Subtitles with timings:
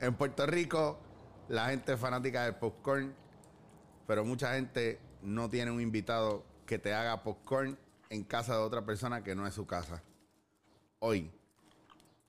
[0.00, 0.96] En Puerto Rico,
[1.48, 3.12] la gente es fanática del popcorn,
[4.06, 7.76] pero mucha gente no tiene un invitado que te haga popcorn
[8.08, 10.00] en casa de otra persona que no es su casa.
[11.00, 11.28] Hoy,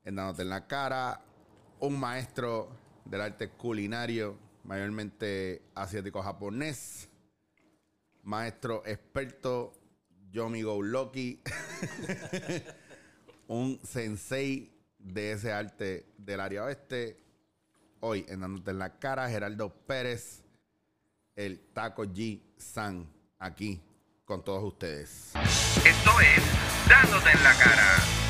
[0.04, 1.21] en Dándote en la Cara,
[1.79, 2.70] un maestro
[3.05, 7.07] del arte culinario, mayormente asiático-japonés,
[8.23, 9.73] maestro experto,
[10.31, 11.39] Yomi Go Loki,
[13.47, 17.29] un sensei de ese arte del área oeste.
[18.02, 20.42] Hoy, en Dándote en la Cara, Geraldo Pérez,
[21.36, 23.05] el Taco G San,
[23.37, 23.82] aquí
[24.24, 25.33] con todos ustedes.
[25.86, 28.29] Esto es Dándote en la cara.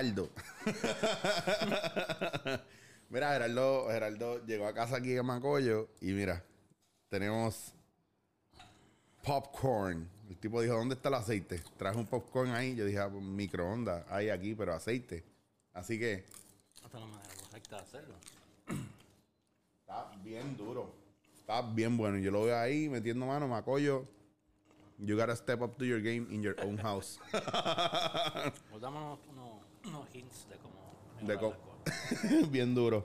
[0.00, 0.30] Geraldo.
[3.10, 6.42] mira, Geraldo, Geraldo llegó a casa aquí en Macoyo y mira,
[7.10, 7.74] tenemos
[9.22, 10.08] popcorn.
[10.30, 11.62] El tipo dijo, ¿dónde está el aceite?
[11.76, 12.74] Traje un popcorn ahí.
[12.74, 15.22] Yo dije, ah, pues, microondas, hay aquí, pero aceite.
[15.74, 16.24] Así que
[16.76, 18.14] Esta es la manera correcta de hacerlo.
[19.80, 20.94] está bien duro.
[21.38, 22.16] Está bien bueno.
[22.18, 24.06] Yo lo veo ahí metiendo mano, Macoyo.
[25.02, 27.18] You gotta step up to your game in your own house.
[28.70, 29.18] Nos damos
[29.86, 31.60] unos, hints de cómo De cosas.
[32.50, 33.04] Bien duro.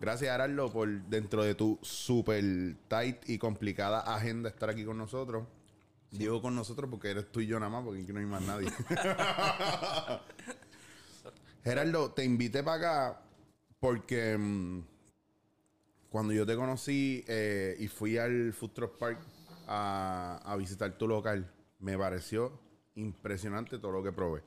[0.00, 2.42] Gracias, Ararlo, por dentro de tu super
[2.88, 5.46] tight y complicada agenda estar aquí con nosotros.
[6.10, 8.42] Digo con nosotros porque eres tú y yo nada más, porque aquí no hay más
[8.42, 8.68] nadie.
[11.64, 13.22] Gerardo, te invité para acá
[13.78, 14.80] porque mm,
[16.08, 19.20] cuando yo te conocí eh, y fui al Food Truck Park
[19.66, 22.58] a, a visitar tu local, me pareció
[22.94, 24.42] impresionante todo lo que probé.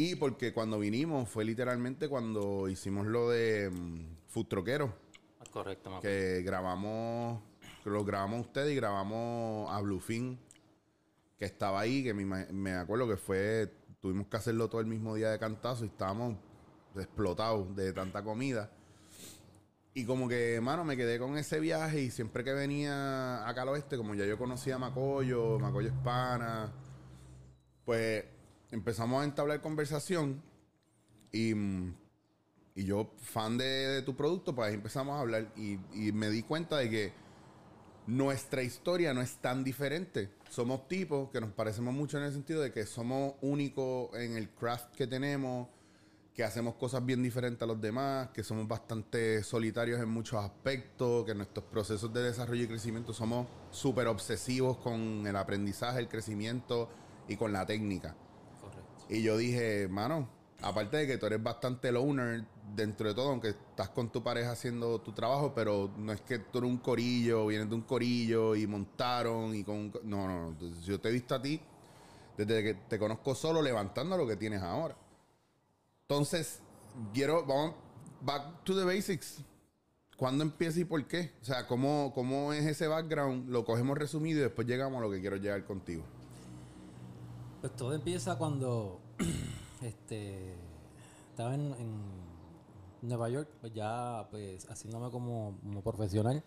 [0.00, 4.94] Y porque cuando vinimos fue literalmente cuando hicimos lo de mm, Food Troquero,
[5.42, 7.42] Es correcto, me que grabamos,
[7.82, 10.38] que lo grabamos ustedes y grabamos a Bluefin,
[11.36, 15.16] que estaba ahí, que me, me acuerdo que fue, tuvimos que hacerlo todo el mismo
[15.16, 16.36] día de cantazo y estábamos
[16.94, 18.70] explotados de tanta comida.
[19.94, 23.70] Y como que, mano, me quedé con ese viaje y siempre que venía acá al
[23.70, 26.72] oeste, como ya yo conocía a Macoyo, Macoyo Hispana,
[27.84, 28.37] pues
[28.70, 30.42] empezamos a entablar conversación
[31.32, 31.52] y,
[32.74, 35.78] y yo, fan de, tu producto, pues ahí empezamos a hablar y
[36.12, 37.28] me di cuenta de que
[38.08, 40.30] nuestra historia no es tan diferente.
[40.48, 44.48] Somos tipos que nos parecemos mucho en el sentido de que somos únicos en el
[44.48, 45.68] craft que tenemos,
[46.32, 51.26] que hacemos cosas bien diferentes a los demás, que somos bastante solitarios en muchos aspectos,
[51.26, 56.88] que nuestros procesos de desarrollo y crecimiento somos súper obsesivos con el aprendizaje, el crecimiento
[57.28, 58.16] y con la técnica.
[59.08, 60.28] Y yo dije, mano,
[60.62, 64.52] aparte de que tú eres bastante loner dentro de todo, aunque estás con tu pareja
[64.52, 68.54] haciendo tu trabajo, pero no es que tú eres un corillo, vienes de un corillo
[68.54, 69.92] y montaron y con...
[70.04, 70.56] No, no, no.
[70.82, 71.60] Yo te he visto a ti
[72.36, 74.96] desde que te conozco solo levantando lo que tienes ahora.
[76.02, 76.60] Entonces,
[77.12, 77.74] quiero, vamos,
[78.20, 79.38] back to the basics.
[80.16, 81.32] ¿Cuándo empieza y por qué?
[81.40, 83.48] O sea, ¿cómo, ¿cómo es ese background?
[83.48, 86.04] Lo cogemos resumido y después llegamos a lo que quiero llegar contigo.
[87.60, 89.00] Pues todo empieza cuando
[89.82, 90.54] este
[91.30, 92.02] estaba en, en
[93.02, 96.42] Nueva York, pues ya pues haciéndome como, como profesional.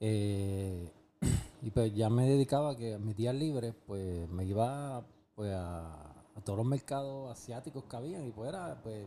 [0.00, 0.90] eh,
[1.62, 6.10] y pues ya me dedicaba a que mis días libres, pues me iba pues a,
[6.34, 9.06] a todos los mercados asiáticos que había y pues era pues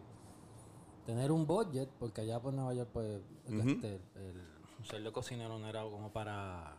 [1.05, 4.41] tener un budget, porque allá pues Nueva York pues este, el
[4.85, 6.77] ser de cocinero no era como para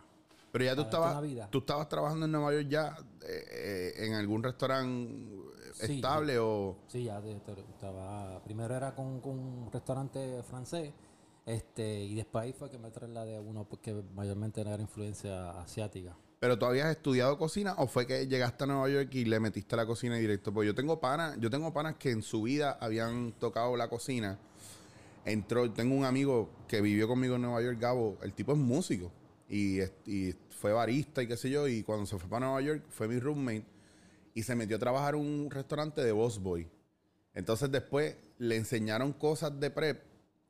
[0.53, 4.43] Pero ya tú estabas, tú estabas trabajando en Nueva York ya eh, eh, en algún
[4.43, 5.37] restaurante
[5.79, 6.77] Sí, estable o...
[6.89, 8.43] Sí, ya estaba.
[8.45, 10.93] Primero era con, con un restaurante francés.
[11.45, 16.17] Este, y después ahí fue que me trasladé a uno porque mayormente era influencia asiática.
[16.41, 19.75] Pero tú habías estudiado cocina o fue que llegaste a Nueva York y le metiste
[19.75, 20.53] a la cocina directo?
[20.53, 24.39] Porque yo tengo panas, yo tengo panas que en su vida habían tocado la cocina.
[25.25, 29.11] Entró, tengo un amigo que vivió conmigo en Nueva York, Gabo, el tipo es músico
[29.49, 32.61] y, es- y fue barista y qué sé yo, y cuando se fue para Nueva
[32.63, 33.65] York fue mi roommate
[34.35, 36.69] y se metió a trabajar en un restaurante de Boss Boy.
[37.35, 40.03] Entonces después le enseñaron cosas de prep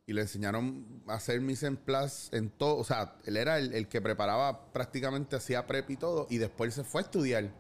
[0.07, 2.77] y le enseñaron a hacer mise en place en todo.
[2.77, 6.27] O sea, él era el, el que preparaba prácticamente, hacía prep y todo.
[6.31, 7.51] Y después se fue a estudiar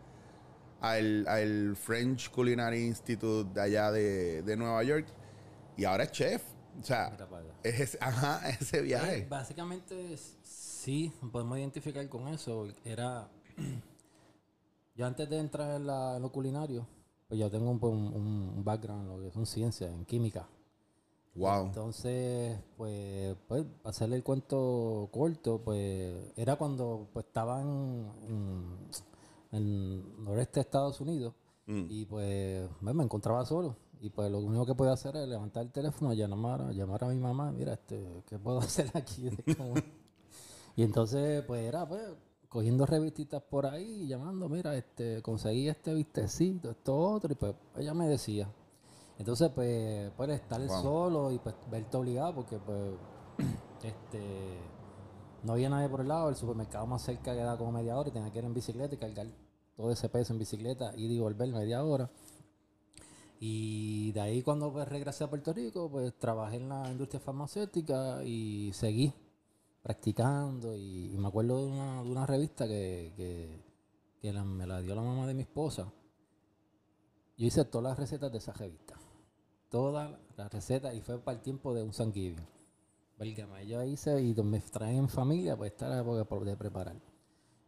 [0.80, 5.06] al, al French Culinary Institute de allá de, de Nueva York.
[5.76, 6.42] Y ahora es chef.
[6.80, 7.16] O sea,
[7.62, 9.26] es ese, ajá, ese Eh, viaje.
[9.28, 10.36] básicamente s-
[10.86, 12.68] sí, podemos identificar con eso.
[12.84, 13.28] Era.
[14.94, 16.86] yo antes de entrar en, la- en lo culinario,
[17.28, 20.48] pues yo tengo un, un- un background en lo que son ciencias, en química.
[21.34, 21.66] Wow.
[21.66, 28.88] Entonces, pues, pues, para hacerle el cuento corto, pues, era cuando pues, estaba en, en,
[29.52, 31.34] en noreste de Estados Unidos
[31.68, 31.86] Mm.
[31.90, 33.74] y pues me, me encontraba solo.
[34.00, 37.16] Y pues lo único que podía hacer era levantar el teléfono, llamar, llamar a mi
[37.16, 39.28] mamá, mira, este, ¿qué puedo hacer aquí?
[40.76, 42.02] Y entonces, pues era, pues,
[42.48, 47.54] cogiendo revistitas por ahí y llamando, mira, este, conseguí este vistecito, esto otro, y pues
[47.76, 48.48] ella me decía.
[49.18, 50.82] Entonces, pues, pues estar Wow.
[50.82, 52.92] solo y pues verte obligado porque pues
[53.82, 54.58] este
[55.42, 58.12] no había nadie por el lado, el supermercado más cerca quedaba como media hora y
[58.12, 59.26] tenía que ir en bicicleta y cargar
[59.76, 62.10] todo ese peso en bicicleta, ir y volver media hora.
[63.40, 68.24] Y de ahí cuando pues, regresé a Puerto Rico, pues trabajé en la industria farmacéutica
[68.24, 69.12] y seguí
[69.86, 70.76] practicando.
[70.76, 73.12] Y, me acuerdo de una, de una revista que,
[74.20, 75.92] que, me la dio la mamá de mi esposa.
[77.36, 78.96] Yo hice todas las recetas de esa revista.
[79.68, 82.44] Todas las recetas y fue para el tiempo de un Thanksgiving.
[83.16, 86.96] Válgame, yo hice y me traen en familia, pues esta era la época de preparar.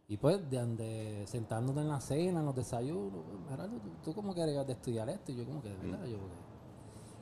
[0.09, 4.35] Y pues, de donde, sentándote en la cena, en los desayunos, pues, tú, tú como
[4.35, 6.48] que llegas de estudiar esto, y yo como que, de verdad, yo como que-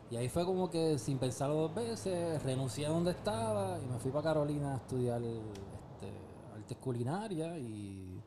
[0.10, 4.00] Y ahí fue como que, sin pensarlo dos veces, renuncié a donde estaba y me
[4.00, 6.12] fui para Carolina a estudiar este,
[6.56, 8.22] artes culinarias y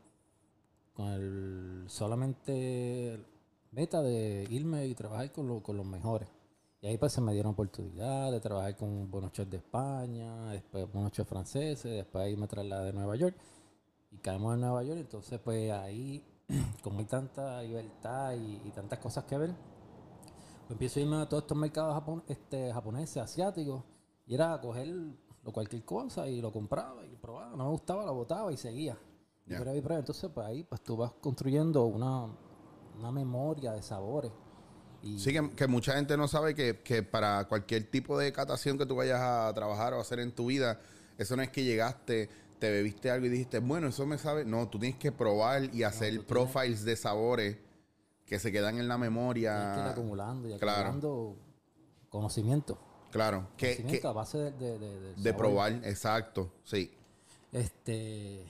[0.93, 3.25] con el solamente
[3.71, 6.29] meta de irme y trabajar con, lo- con los mejores.
[6.81, 10.91] Y ahí pues se me dieron oportunidad de trabajar con buenos chefs de España, después
[10.91, 13.35] buenos chefs franceses, después ahí me trasladé de Nueva York
[14.11, 16.23] y caemos en Nueva York, entonces pues ahí
[16.83, 19.51] como hay tanta libertad y tantas cosas que ver,
[20.71, 23.83] pues empiezo a irme a todos estos mercados japon- este, japoneses, asiáticos,
[24.25, 24.87] y era coger
[25.43, 28.57] lo cualquier cosa y lo compraba y lo probaba, no me gustaba, lo botaba y
[28.57, 28.97] seguía.
[29.47, 29.59] Y Ya.
[29.59, 29.99] prueba y prueba.
[29.99, 32.27] Entonces pues ahí pues tú vas construyendo una,
[32.97, 34.31] una memoria de sabores.
[35.03, 38.77] Y, Sí, que, que mucha gente no sabe que, que para cualquier tipo de catación
[38.77, 40.79] que tú vayas a trabajar o hacer en tu vida,
[41.17, 42.29] eso no es que llegaste,
[42.59, 44.45] te bebiste algo y dijiste, bueno, eso me sabe.
[44.45, 47.57] No, tú tienes que probar y hacer tienes- profiles de sabores
[48.31, 49.89] que se quedan en la que ir memoria.
[49.89, 50.87] acumulando y claro.
[50.87, 51.35] acumulando
[52.09, 52.77] conocimiento.
[53.11, 54.79] Claro, que, conocimiento que- a base de,
[55.17, 56.89] de, probar, exacto, sí.
[57.51, 58.45] Este,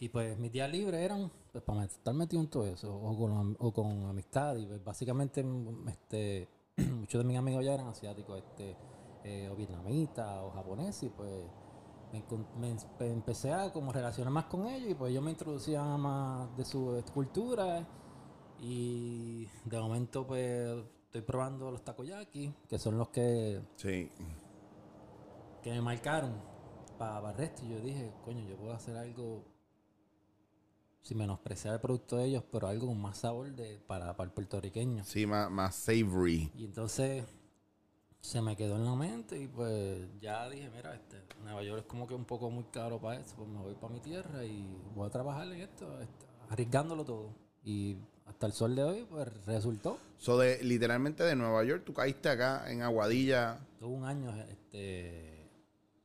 [0.00, 3.56] y pues mis días libres eran pues, para estar metido en todo eso, o con,
[3.58, 4.56] o con amistad.
[4.56, 6.46] Y pues, básicamente, mm, este,
[6.76, 8.76] muchos de mis amigos ya eran asiáticos, este,
[9.24, 11.46] eh, o vietnamitas, o japoneses, y pues
[12.12, 12.22] me,
[12.60, 15.98] me em- pe- empecé a como relacionar más con ellos, y pues ellos me introducían
[15.98, 17.88] más de su cultura.
[18.66, 20.74] Y de momento, pues
[21.04, 24.10] estoy probando los takoyaki, que son los que Sí.
[25.62, 26.32] que me marcaron
[26.98, 27.62] para el resto.
[27.66, 29.44] Y yo dije, coño, yo puedo hacer algo
[31.02, 34.32] sin menospreciar el producto de ellos, pero algo con más sabor de, para, para el
[34.32, 35.04] puertorriqueño.
[35.04, 36.50] Sí, más, más savory.
[36.56, 37.26] Y entonces
[38.22, 41.86] se me quedó en la mente y pues ya dije, mira, este, Nueva York es
[41.86, 44.66] como que un poco muy caro para eso, pues me voy para mi tierra y
[44.94, 47.28] voy a trabajar en esto, este, arriesgándolo todo.
[47.62, 49.98] Y hasta el sol de hoy, pues resultó.
[50.18, 53.58] So de, literalmente de Nueva York, tú caíste acá en Aguadilla.
[53.78, 55.50] Tuve un año este,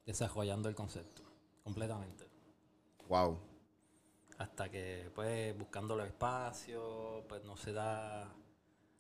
[0.05, 1.23] desarrollando el concepto,
[1.63, 2.27] completamente.
[3.07, 3.39] Wow.
[4.37, 8.31] hasta que pues buscando los espacios pues no se da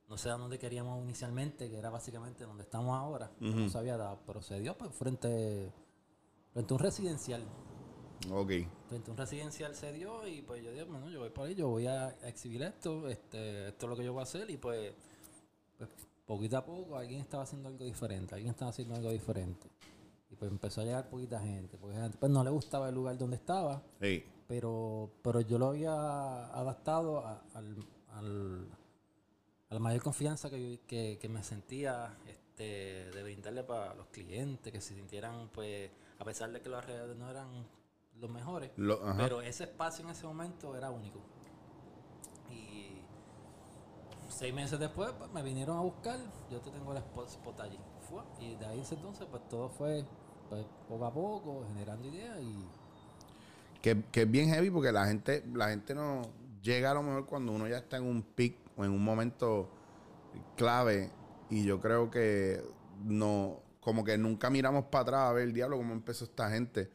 [0.07, 3.97] no sé a dónde queríamos inicialmente que era básicamente donde estamos ahora no se había
[3.97, 5.71] dado pero se dio pues frente
[6.53, 7.43] frente a un residencial
[8.31, 8.51] Ok.
[9.07, 11.69] a un residencial se dio y pues yo dije bueno yo voy por ahí yo
[11.69, 14.93] voy a exhibir esto este esto es lo que yo voy a hacer y pues,
[15.77, 15.89] pues
[16.25, 19.67] poquito a poco alguien estaba haciendo algo diferente alguien estaba haciendo algo diferente
[20.29, 23.17] y pues empezó a llegar poquita gente porque gente pues no le gustaba el lugar
[23.17, 24.23] donde estaba Sí.
[24.47, 25.93] pero, pero yo lo había
[26.53, 27.77] adaptado a, al,
[28.09, 28.67] al-
[29.69, 34.07] a la mayor confianza que, yo- que, que me sentía este, de brindarle para los
[34.07, 37.47] clientes, que se sintieran, pues, a pesar de que los alrededores no eran
[38.19, 41.19] los mejores, Lo- pero ese espacio en ese momento era único.
[42.49, 43.01] Y
[44.29, 47.79] seis meses después pues, me vinieron a buscar, yo te tengo el spot, spot allí.
[48.09, 50.05] Fue, y de ahí entonces pues todo fue
[50.49, 52.65] pues, poco a poco, generando ideas y
[53.81, 56.23] Que, que es bien heavy porque la gente, la gente no
[56.61, 59.69] llega a lo mejor cuando uno ya está en un pic o en un momento
[60.55, 61.11] clave.
[61.49, 62.61] Y yo creo que
[63.05, 66.91] no, como que nunca miramos para atrás a ver el diablo, cómo empezó esta gente.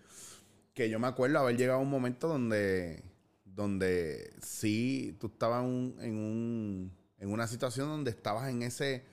[0.74, 3.02] Que yo me acuerdo haber llegado a un momento donde,
[3.44, 9.04] donde sí, tú estabas en, un- en, un- en una situación donde estabas en ese,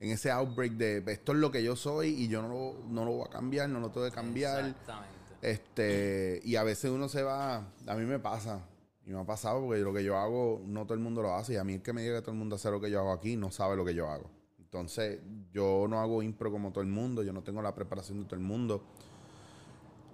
[0.00, 3.04] en ese outbreak de esto es lo que yo soy y yo no lo, no
[3.04, 4.68] lo voy a cambiar, no lo tengo que cambiar.
[4.68, 5.14] Exactamente.
[5.42, 8.66] Este, y a veces uno se va, a mí me pasa,
[9.04, 11.52] y me ha pasado porque lo que yo hago, no todo el mundo lo hace,
[11.52, 13.00] y a mí el que me diga que todo el mundo hace lo que yo
[13.00, 14.30] hago aquí, no sabe lo que yo hago.
[14.58, 15.20] Entonces,
[15.52, 18.34] yo no hago impro como todo el mundo, yo no tengo la preparación de todo
[18.36, 18.82] el mundo.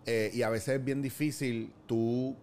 [0.06, 2.36] Eh, y a veces es bien difícil tú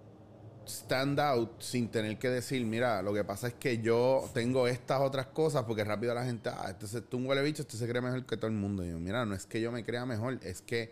[0.66, 5.02] stand out sin tener que decir, mira, lo que pasa es que yo tengo estas
[5.02, 8.02] otras cosas, porque rápido la gente, ah, este es un huele bicho, este se cree
[8.02, 8.86] mejor que todo el mundo.
[8.86, 10.92] Y yo, mira, no es que yo me crea mejor, es que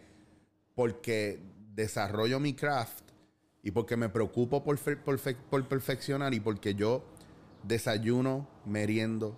[0.75, 1.39] porque
[1.75, 3.03] desarrollo mi craft
[3.63, 7.03] y porque me preocupo por, por perfeccionar y porque yo
[7.63, 9.37] desayuno, meriendo,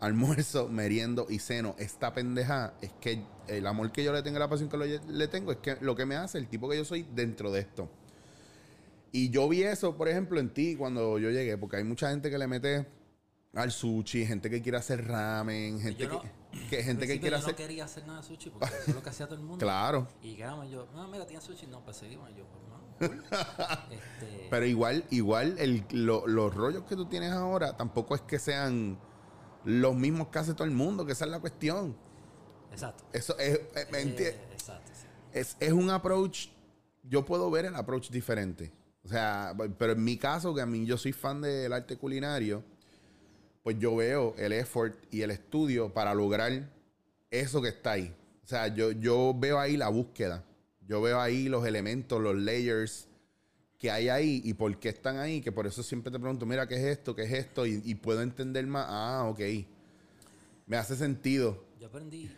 [0.00, 4.48] almuerzo, meriendo y ceno esta pendeja, es que el amor que yo le tengo, la
[4.48, 6.84] pasión que lo- le tengo, es que lo que me hace el tipo que yo
[6.84, 7.88] soy dentro de esto.
[9.10, 12.30] Y yo vi eso, por ejemplo, en ti cuando yo llegué, porque hay mucha gente
[12.30, 12.86] que le mete
[13.54, 16.28] al sushi, gente que quiere hacer ramen, gente Yo no- que,
[16.68, 17.52] que- gente que quiere yo hacer...
[17.52, 19.58] no quería hacer nada de sushi porque eso es lo que hacía todo el mundo.
[19.64, 20.06] Claro.
[20.22, 21.66] Y yo, no, mira, tiene sushi.
[21.66, 22.28] No, pues seguimos.
[22.36, 23.24] Yo, pues, no,
[23.90, 28.38] este, Pero igual, igual el- lo- los rollos que tú tienes ahora tampoco es que
[28.38, 28.98] sean
[29.64, 31.96] los mismos que hace todo el mundo, que esa es la cuestión.
[32.72, 33.04] exacto.
[33.12, 35.06] Eso es, eh, ¿me enti- Eh, exacto, sí.
[35.32, 36.48] es, es un approach,
[37.02, 38.72] yo puedo ver el approach diferente.
[39.04, 42.62] O sea, pero en mi caso, que a mí yo soy fan del arte culinario,
[43.62, 46.70] pues yo veo el effort y el estudio para lograr
[47.30, 48.14] eso que está ahí.
[48.44, 50.44] O sea, yo, yo veo ahí la búsqueda.
[50.86, 53.07] Yo veo ahí los elementos, los layers
[53.78, 55.40] que hay ahí y por qué están ahí.
[55.40, 57.14] Que por eso siempre te pregunto, mira, ¿qué es esto?
[57.14, 57.66] ¿Qué es esto?
[57.66, 58.86] Y, y puedo entender más.
[58.88, 59.40] Ah, ok.
[60.66, 61.64] Me hace sentido.
[61.80, 62.30] Yo aprendí,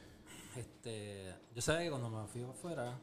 [0.56, 2.98] este, yo sabía que cuando me fui afuera,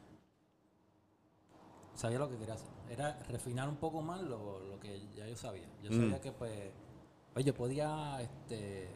[1.95, 2.69] sabía lo que quería hacer.
[2.89, 5.67] Era refinar un poco más lo, lo que ya yo sabía.
[5.83, 6.53] Yo sabía que pues,
[7.33, 8.87] pues yo podía este,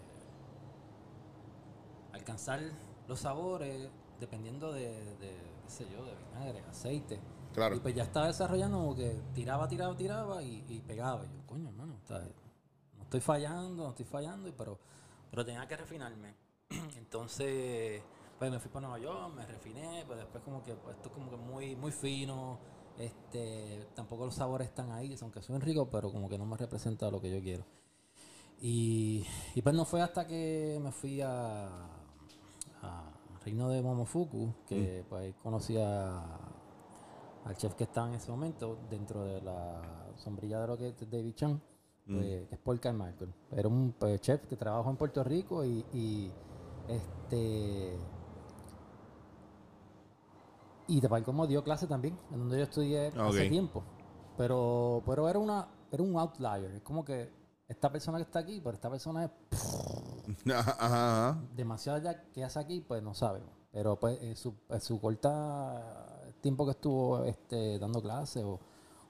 [2.13, 2.61] alcanzar
[3.07, 5.31] los sabores dependiendo de, de,
[5.63, 7.19] qué sé yo, de vinagre, aceite.
[7.53, 7.75] Claro.
[7.75, 11.25] Y pues ya estaba desarrollando como que tiraba, tiraba, tiraba y, y pegaba.
[11.25, 14.79] Y yo, coño, hermano, no estoy fallando, no estoy fallando, y pero,
[15.29, 16.33] pero tenía que refinarme.
[16.97, 18.01] Entonces,
[18.39, 21.13] pues me fui para Nueva York, me refiné, pues después como que pues, esto es
[21.15, 22.59] como que muy, muy fino.
[22.97, 27.11] Este, tampoco los sabores están ahí, aunque son ricos, pero como que no me representa
[27.11, 27.65] lo que yo quiero.
[28.61, 31.67] Y, y pues no fue hasta que me fui a,
[32.81, 33.11] a
[33.43, 36.50] Reino de Momofuku que pues ahí conocí a,
[37.45, 39.81] al chef que estaba en ese momento dentro de la
[40.15, 41.61] sombrilla de lo que es David Chan,
[42.05, 43.33] pues, que es Paul Carmichael.
[43.51, 46.31] Era un pues, chef que trabajó en Puerto Rico y, y,
[46.87, 47.97] este
[50.87, 53.83] y de Paul como dio clase también, en donde yo estudié hace tiempo.
[54.37, 56.71] Pero, pero era una, era un outlier.
[56.71, 57.31] Es como que
[57.67, 59.31] esta persona que está aquí, pero esta persona es
[60.53, 61.41] Ajá, ajá, ajá.
[61.55, 63.49] demasiado ya que hace aquí, pues no sabemos.
[63.71, 66.10] Pero pues en su, en su corta
[66.41, 68.59] tiempo que estuvo este, dando clases o, o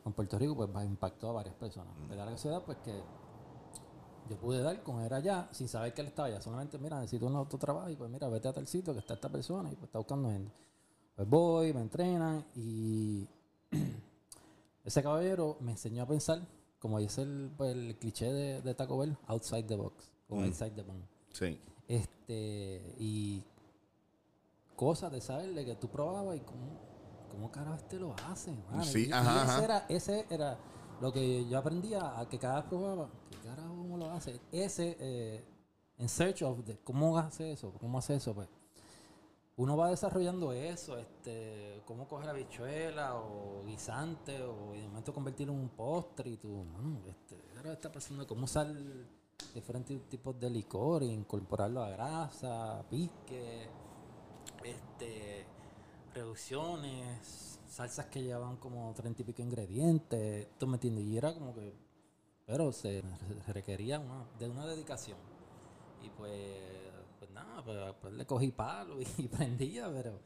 [0.06, 1.94] en Puerto Rico, pues impactó a varias personas.
[2.10, 3.02] De la ciudad, pues que
[4.30, 6.42] yo pude dar con él allá sin saber que él estaba allá.
[6.42, 9.30] Solamente, mira, necesito un autotrabajo y pues mira, vete a tal sitio que está esta
[9.30, 10.54] persona y pues está buscando gente.
[11.16, 13.28] Pues voy, me entrenan y
[14.86, 16.48] ese caballero me enseñó a pensar,
[16.80, 20.72] como dice el, pues, el cliché de, de Taco Bell, outside the box, o inside
[20.72, 21.06] the bone.
[21.34, 21.60] Sí.
[21.88, 23.44] Este, y
[24.78, 26.91] cosas de saber de que tú probabas y cómo,
[27.32, 28.84] cómo carajo este lo hace, mano.
[28.84, 29.64] Sí, y, ese, ajá.
[29.64, 30.58] Era, ese era
[31.00, 34.40] lo que yo aprendía a que cada vez probaba, ¿qué carajo cómo lo hace?
[34.52, 35.44] Ese, eh,
[35.98, 38.48] en search of, cómo hace eso, cómo hace eso, pues.
[39.58, 45.54] Uno va desarrollando eso, este, cómo coger la bichuela o guisante o de momento convertirlo
[45.54, 48.74] en un postre y tú, mano, este, ahora está pasando cómo usar
[49.54, 53.68] diferentes tipos de licor e incorporarlo a grasa, pique,
[54.64, 55.46] este,
[56.14, 61.06] reducciones, salsas que llevan como treinta y pico ingredientes, ¿tú me entiendes?
[61.06, 61.74] Y era como que,
[62.46, 63.04] pero se,
[63.48, 65.18] requería una, de una dedicación.
[66.04, 66.34] Y pues,
[67.20, 70.20] pues nada, pues, pues le cogí palo y, prendía, pero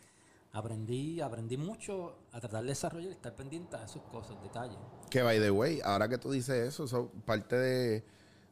[0.54, 4.78] aprendí, aprendí mucho a tratar de desarrollar y estar pendiente a esas cosas, detalles.
[5.10, 8.04] Que by the way, ahora que tú dices eso, eso parte de,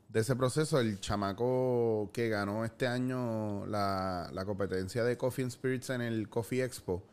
[0.09, 5.51] de ese proceso, el chamaco que ganó este año la, la competencia de Coffee and
[5.51, 7.03] Spirits en el Coffee Expo,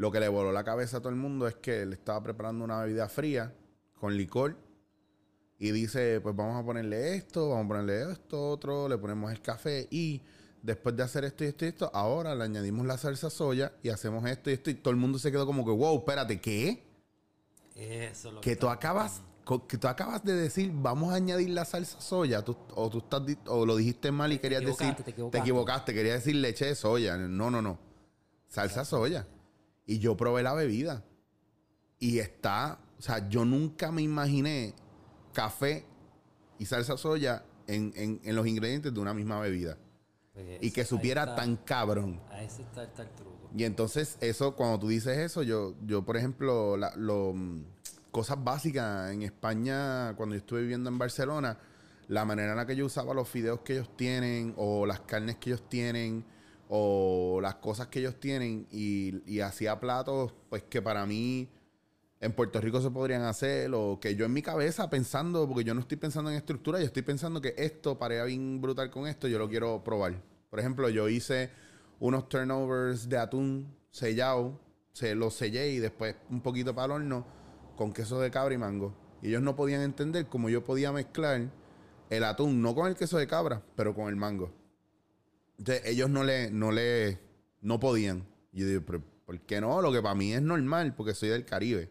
[0.00, 2.64] lo que le voló la cabeza a todo el mundo es que él estaba preparando
[2.64, 3.52] una bebida fría
[3.98, 4.56] con licor
[5.58, 9.42] y dice, pues vamos a ponerle esto, vamos a ponerle esto, otro, le ponemos el
[9.42, 10.22] café y
[10.62, 13.90] después de hacer esto y esto y esto, ahora le añadimos la salsa soya y
[13.90, 14.70] hacemos esto y esto.
[14.70, 16.82] Y todo el mundo se quedó como que, wow, espérate, ¿qué?
[17.76, 19.20] Eso es lo Que tú está acabas,
[19.68, 23.20] que tú acabas de decir, vamos a añadir la salsa soya, tú- o tú estás,
[23.46, 25.30] o lo dijiste mal y querías decir, te equivocaste.
[25.30, 27.18] te equivocaste, querías decir leche de soya.
[27.18, 27.78] No, no, no.
[28.48, 29.26] Salsa soya.
[29.90, 31.02] Y yo probé la bebida.
[31.98, 34.72] Y está, o sea, yo nunca me imaginé
[35.32, 35.84] café
[36.60, 39.76] y salsa soya en, en- en los ingredientes de una misma bebida.
[40.60, 42.20] Y que supiera está- tan cabrón.
[42.30, 43.50] A ese está, está el truco.
[43.56, 47.64] Y entonces, eso, cuando tú dices eso, yo, yo por ejemplo, la- lo, mm,
[48.12, 51.58] cosas básicas en España, cuando yo estuve viviendo en Barcelona,
[52.06, 55.36] la manera en la que yo usaba los fideos que ellos tienen, o las carnes
[55.38, 56.24] que ellos tienen,
[56.72, 61.48] o las cosas que ellos tienen, y, y hacía platos, pues que para mí
[62.20, 65.74] en Puerto Rico se podrían hacer, o que yo en mi cabeza pensando, porque yo
[65.74, 69.26] no estoy pensando en estructura, yo estoy pensando que esto, para bien brutal con esto,
[69.26, 70.22] yo lo quiero probar.
[70.48, 71.50] Por ejemplo, yo hice
[71.98, 74.60] unos turnovers de atún sellado,
[74.92, 77.26] se los sellé y después un poquito para el horno
[77.76, 78.94] con queso de cabra y mango.
[79.22, 81.50] Y ellos no podían entender cómo yo podía mezclar
[82.10, 84.59] el atún, no con el queso de cabra, pero con el mango.
[85.60, 87.18] Entonces, ellos no le, no le,
[87.60, 88.26] no podían.
[88.50, 89.82] Y yo digo, "Pero, ¿por qué no?
[89.82, 91.90] Lo que para mí es normal, porque soy del Caribe.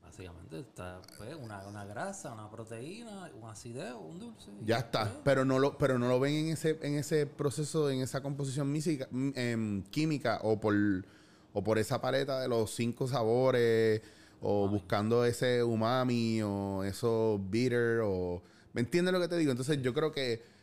[0.00, 4.52] Básicamente está pues, una, una grasa, una proteína, un acideo, un dulce.
[4.64, 5.12] Ya está.
[5.24, 8.70] Pero no lo, pero no lo ven en ese, en ese proceso, en esa composición
[8.72, 10.76] mísica- mm, em, química o por,
[11.52, 14.00] o por esa paleta de los cinco sabores
[14.40, 18.40] o buscando ese umami o eso bitter o...
[18.72, 19.50] ¿Me entiendes lo que te digo?
[19.50, 20.56] Entonces yo creo que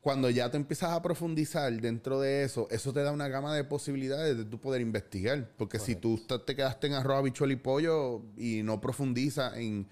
[0.00, 3.64] cuando ya te empiezas a profundizar dentro de eso, eso te da una gama de
[3.64, 5.50] posibilidades de tú poder investigar.
[5.56, 9.88] Porque si tú te quedaste en arroz, habichuela y pollo y no profundizas en,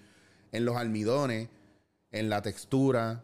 [0.51, 1.49] en los almidones,
[2.11, 3.23] en la textura,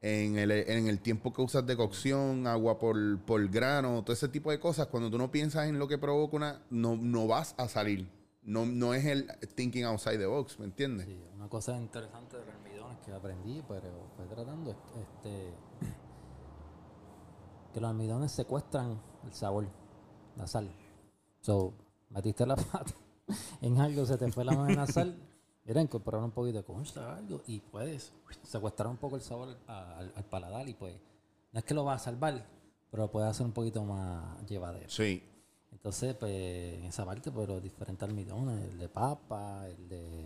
[0.00, 4.28] en el, en el tiempo que usas de cocción, agua por, por grano, todo ese
[4.28, 7.54] tipo de cosas, cuando tú no piensas en lo que provoca una, no, no vas
[7.56, 8.06] a salir.
[8.42, 11.06] No, no es el thinking outside the box, ¿me entiendes?
[11.06, 15.54] Sí, una cosa interesante de los almidones que aprendí, pero fue tratando, es- este,
[17.74, 19.66] que los almidones secuestran el sabor,
[20.36, 20.70] la sal.
[21.40, 21.74] So,
[22.08, 22.94] metiste la pata
[23.60, 25.18] en algo, se te fue la mano en la sal,
[25.66, 28.12] era incorporar un poquito de concha, algo, y puedes
[28.44, 30.94] secuestrar un poco el sabor al, al paladar, y pues,
[31.52, 32.46] no es que lo va a salvar,
[32.90, 34.88] pero lo puede hacer un poquito más llevadero.
[34.88, 35.22] Sí.
[35.72, 36.32] Entonces, pues,
[36.78, 40.24] en esa parte, pues, los diferentes almidones, el de papa, el de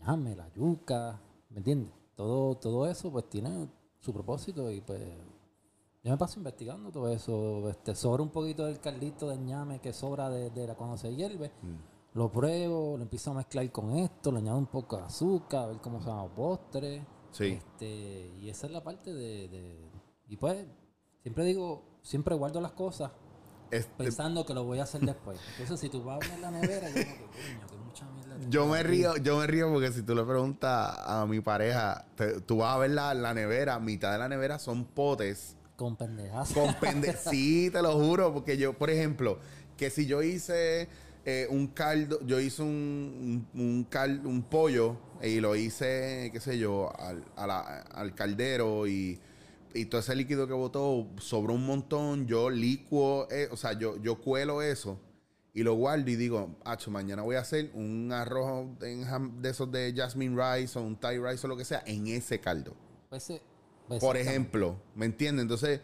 [0.00, 1.92] ñame, la yuca, ¿me entiendes?
[2.16, 3.68] Todo, todo eso, pues, tiene
[4.00, 5.00] su propósito y, pues,
[6.04, 7.68] yo me paso investigando todo eso.
[7.70, 11.14] Este, sobra un poquito del caldito de ñame que sobra de, de la cuando se
[11.14, 11.52] hierve.
[12.14, 15.66] Lo pruebo, lo empiezo a mezclar con esto, le añado un poco de azúcar, a
[15.68, 17.06] ver cómo se llama postre.
[17.30, 17.46] Sí.
[17.46, 19.90] Este, y esa es la parte de, de-
[20.28, 20.66] Y pues,
[21.22, 23.12] siempre digo, siempre guardo las cosas
[23.70, 25.40] Este, pensando que lo voy a hacer después.
[25.52, 28.36] Entonces, si tú vas a ver la nevera, yo como que, coño, que mucha mierda.
[28.50, 28.88] Yo me aquí".
[28.88, 32.74] río, yo me río porque si tú le preguntas a mi pareja, te- tú vas
[32.74, 36.52] a ver la, la nevera, mitad de la nevera son potes Con pendejas.
[36.52, 39.38] con pende sí, te lo juro, porque yo, por ejemplo,
[39.76, 40.88] que si yo hice
[41.24, 46.40] eh, un caldo, yo hice un, un, un cal- un pollo y lo hice, qué
[46.40, 49.18] sé yo, al, a la- al caldero y,
[49.74, 53.96] y todo ese líquido que botó sobró un montón, yo licuo, eh, o sea, yo,
[54.02, 54.98] yo cuelo eso
[55.54, 59.70] y lo guardo y digo, acho, mañana voy a hacer un arroz jam- de esos
[59.70, 62.74] de jasmine rice o un thai rice o lo que sea en ese caldo.
[63.10, 63.42] Pues, eh,
[63.88, 64.20] Por exactamente.
[64.30, 65.42] ejemplo, ¿me entiendes?
[65.42, 65.80] Entonces,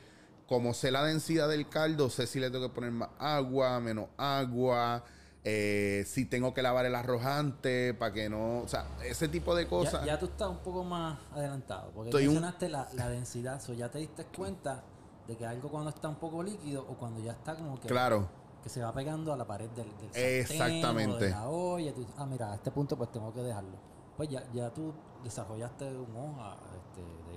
[0.47, 4.07] como sé la densidad del caldo, sé si le tengo que poner más agua, menos
[4.17, 5.05] agua,
[5.45, 8.61] eh, si tengo que lavar el arroz antes para que no.
[8.61, 10.01] O sea, ese tipo de cosas.
[10.01, 11.91] Ya, ya tú estás un poco más adelantado.
[11.93, 13.61] Porque Estoy un- mencionaste la, la densidad.
[13.61, 14.83] So ya te diste cuenta
[15.27, 17.89] de que algo cuando está un poco líquido o cuando ya está como que.
[17.89, 18.29] Claro.
[18.63, 21.15] Que se va pegando a la pared del, del sartén Exactamente.
[21.17, 21.95] o de la olla.
[21.95, 23.77] Tú ah, mira, a este punto pues tengo que dejarlo.
[24.17, 26.57] Pues ya, ya tú desarrollaste un hoja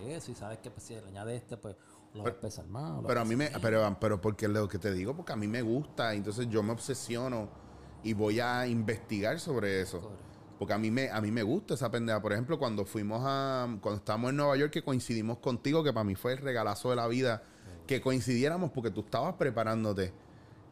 [0.06, 1.76] de eso y sabes que pues, si le añades este, pues
[2.14, 3.02] lo vas a pesar más.
[3.08, 3.50] Pero a mí me.
[3.62, 6.72] Pero, pero porque lo que te digo, porque a mí me gusta, entonces yo me
[6.74, 7.50] obsesiono
[8.04, 10.02] y voy a investigar sobre eso.
[10.02, 10.26] Correcto.
[10.60, 12.22] Porque a mí me, a mí me gusta esa pendeja.
[12.22, 13.68] Por ejemplo, cuando fuimos a.
[13.82, 16.98] Cuando estábamos en Nueva York, que coincidimos contigo, que para mí fue el regalazo de
[16.98, 17.44] la vida,
[17.88, 20.14] que coincidiéramos porque tú estabas preparándote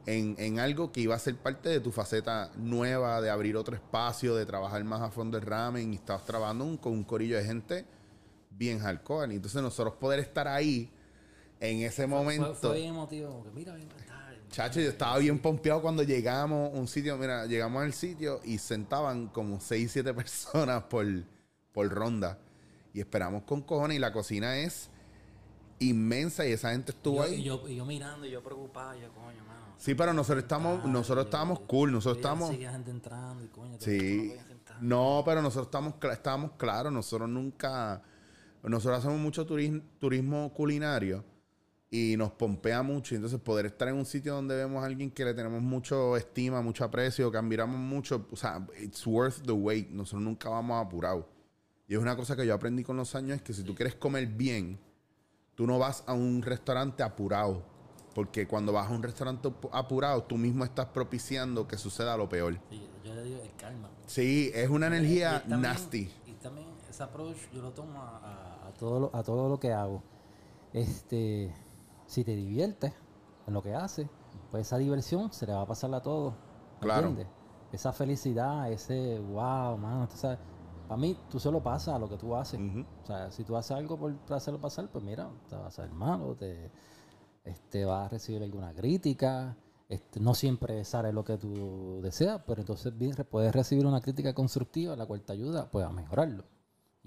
[0.06, 3.76] en, en algo que iba a ser parte de tu faceta nueva, de abrir otro
[3.76, 7.38] espacio, de trabajar más a fondo el ramen, y estabas trabajando un- con un corillo
[7.38, 7.86] de gente
[8.60, 9.32] bien hardcore.
[9.34, 10.92] Y entonces nosotros poder estar ahí
[11.60, 12.54] en ese momento.
[12.54, 14.18] Fue, fue emotivo, como que mira, está-
[14.50, 17.18] Chacho, yo estaba bien pompeado cuando llegamos a un sitio.
[17.18, 21.06] Mira, llegamos al sitio y sentaban como 6, 7 personas por,
[21.72, 22.38] por ronda.
[22.94, 23.98] Y esperamos con cojones.
[23.98, 24.90] Y la cocina es
[25.80, 27.36] inmensa y esa gente estuvo yo, ahí.
[27.36, 29.76] Y yo, y yo mirando, y yo preocupado, yo, coño, mano.
[29.78, 32.50] Sí, pero nosotros estamos, nosotros estábamos cool, nosotros estamos...
[32.50, 34.34] Sigue gente entrando y coño, te- Sí.
[34.82, 38.02] no pero nosotros estamos, estábamos claros, nosotros nunca,
[38.64, 41.24] nosotros hacemos mucho turismo, turismo culinario
[41.92, 43.14] y nos pompea mucho.
[43.14, 46.18] y Entonces poder estar en un sitio donde vemos a alguien que le tenemos mucho
[46.18, 49.90] estima, mucho aprecio, que admiramos mucho, o sea, it's worth the wait.
[49.90, 51.26] Nosotros nunca vamos apurados.
[51.88, 53.96] Y es una cosa que yo aprendí con los años, es que si tú quieres
[53.96, 54.80] comer bien,
[55.56, 57.64] tú no vas a un restaurante apurado.
[58.14, 62.28] Porque cuando vas a un restaurante ap- apurado, tú mismo estás propiciando que suceda lo
[62.28, 62.60] peor.
[62.70, 63.90] Sí, yo le digo el calma.
[64.08, 66.12] Sí, es una energía Y también- nasty.
[66.28, 68.49] Y también ese approach yo lo tomo a
[68.80, 70.02] todo, lo, a todo lo que hago.
[70.74, 71.54] Este,
[72.06, 72.94] si te diviertes
[73.48, 74.08] en lo que haces,
[74.52, 76.34] pues esa diversión se le va a pasar a todos.
[76.34, 77.10] ¿me Claro.
[77.10, 77.34] entiendes?
[77.72, 80.40] Esa felicidad, ese wow, mano, tú sabes.
[80.88, 82.60] Para mí, tú solo pasas a lo que tú haces.
[83.04, 85.92] O sea, si tú haces algo por hacerlo pasar, pues mira, te vas a hacer
[85.92, 86.72] malo, te
[87.44, 89.56] este, vas a recibir alguna crítica.
[89.88, 94.34] Este, no siempre sale lo que tú deseas, pero entonces bien, puedes recibir una crítica
[94.34, 96.44] constructiva, la cual te ayuda pues, a mejorarlo.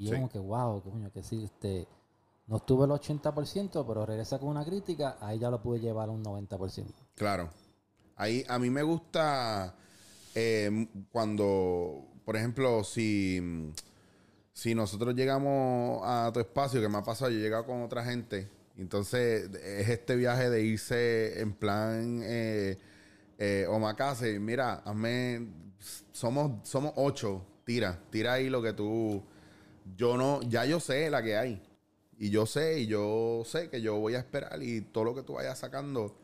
[0.02, 0.14] Y Sí.
[0.14, 1.86] es como que, wow, coño, que sí, este,
[2.48, 6.12] no estuve el 80%, pero regresa con una crítica, ahí ya lo pude llevar a
[6.12, 6.92] un 90%.
[7.14, 7.50] Claro.
[8.16, 9.76] Ahí a mí me gusta
[10.34, 13.70] eh, cuando, por ejemplo, si,
[14.52, 18.04] si nosotros llegamos a tu espacio, que me ha pasado, yo he llegado con otra
[18.04, 22.76] gente, entonces es este viaje de irse en plan eh,
[23.38, 25.46] eh, omakase, mira, hazme,
[26.10, 29.22] somos, somos ocho, tira, tira ahí lo que tú,
[29.96, 31.62] yo no, ya yo sé la que hay.
[32.18, 35.22] Y yo sé, y yo sé que yo voy a esperar y todo lo que
[35.22, 36.14] tú vayas sacando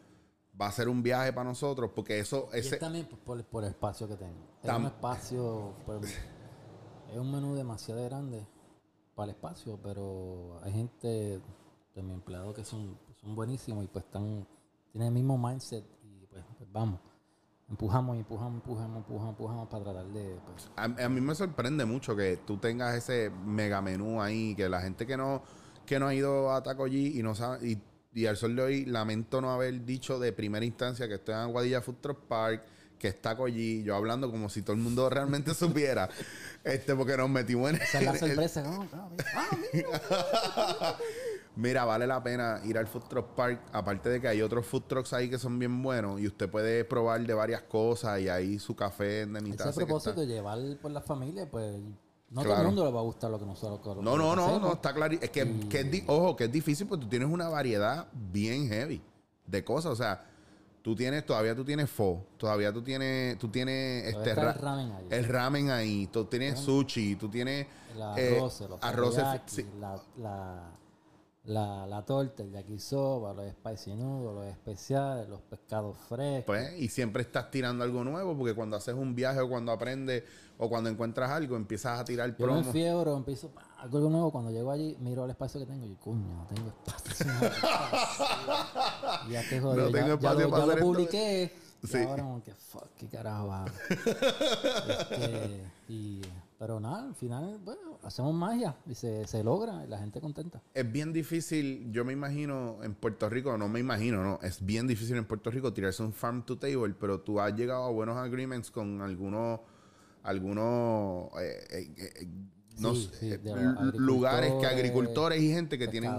[0.60, 3.64] va a ser un viaje para nosotros, porque eso, Y ese, es también por, por
[3.64, 4.46] el espacio que tengo.
[4.62, 6.16] Es un espacio, pues,
[7.12, 8.46] es un menú demasiado grande
[9.14, 11.40] para el espacio, pero hay gente
[11.94, 14.46] de mi empleado que son, son buenísimos y pues están,
[14.92, 17.00] tienen el mismo mindset y pues, pues, vamos.
[17.70, 20.36] Empujamos, y empujamos, empujamos, empujamos, empujamos para tratar de...
[20.46, 24.70] Pues, a, a mí me sorprende mucho que tú tengas ese mega menú ahí, que
[24.70, 25.42] la gente que no,
[25.84, 27.78] que no ha ido a Taco G y no sabe, y,
[28.14, 31.40] y al sol de hoy lamento no haber dicho de primera instancia que estoy en
[31.40, 32.62] Aguadilla Food Truck Park,
[32.98, 36.08] que es Taco G, yo hablando como si todo el mundo realmente supiera,
[36.64, 38.62] este, porque nos metimos en esa es la sorpresa.
[38.62, 38.88] ¿no?
[41.58, 43.60] Mira, vale la pena ir al Food Truck Park.
[43.72, 46.84] Aparte de que hay otros food trucks ahí que son bien buenos y usted puede
[46.84, 49.68] probar de varias cosas y ahí su café de mitad.
[49.68, 51.80] Ese propósito de llevar por la familia, pues
[52.30, 54.36] no todo el mundo le va a gustar lo que nosotros lo No, que no,
[54.36, 55.14] no, no, está claro.
[55.20, 59.02] Es que, que es ojo, que es difícil porque tú tienes una variedad bien heavy
[59.44, 59.90] de cosas.
[59.90, 60.24] O sea,
[60.80, 64.58] tú tienes, todavía tú tienes pho, todavía tú tienes, tú tienes Todavía este ra- el
[64.60, 65.06] ramen ahí.
[65.10, 67.66] el ramen ahí, tú tienes sushi, tú tienes
[67.96, 69.66] El eh, arroz, los arroces, teriyaki, sí.
[69.80, 70.70] la, la,
[71.48, 76.44] la, la torta, el yakisoba, los spicy noodles, los especiales, los pescados frescos.
[76.44, 80.24] Pues, y siempre estás tirando algo nuevo porque cuando haces un viaje o cuando aprendes
[80.58, 84.30] o cuando encuentras algo empiezas a tirar yo me enfiebro, empiezo algo nuevo.
[84.30, 87.26] Cuando llego allí, miro el espacio que tengo y coño, no tengo espacio.
[89.30, 89.86] ya te jodido.
[89.86, 90.86] No tengo ya, ya espacio lo, para ya lo hacer esto.
[90.86, 91.56] publiqué.
[91.82, 91.98] Sí.
[91.98, 93.64] Ahora como que fuck, qué carajo?
[94.88, 96.20] Este, y,
[96.58, 100.60] pero nada, al final, bueno, hacemos magia y se, se logra y la gente contenta.
[100.74, 104.86] Es bien difícil, yo me imagino en Puerto Rico, no me imagino, no, es bien
[104.86, 108.16] difícil en Puerto Rico tirarse un farm to table, pero tú has llegado a buenos
[108.16, 109.60] agreements con algunos,
[110.22, 112.28] algunos, eh, eh, eh,
[112.80, 116.12] no Sí, sé, sí, de l- agricultores, lugares que agricultores y gente que tienen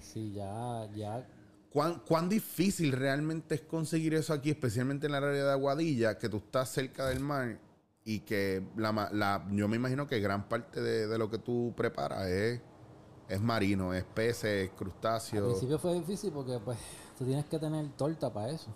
[0.00, 1.26] sí, ya, ya
[1.72, 6.28] ¿Cuán, cuán difícil realmente es conseguir eso aquí, especialmente en la área de Aguadilla, que
[6.28, 7.58] tú estás cerca del mar
[8.04, 11.38] y que la, ma- la- yo me imagino que gran parte de, de lo que
[11.38, 12.60] tú preparas es,
[13.28, 15.48] es marino, es peces, Al crustáceos.
[15.52, 16.78] principio fue difícil porque pues
[17.18, 18.70] tú tienes que tener torta para eso.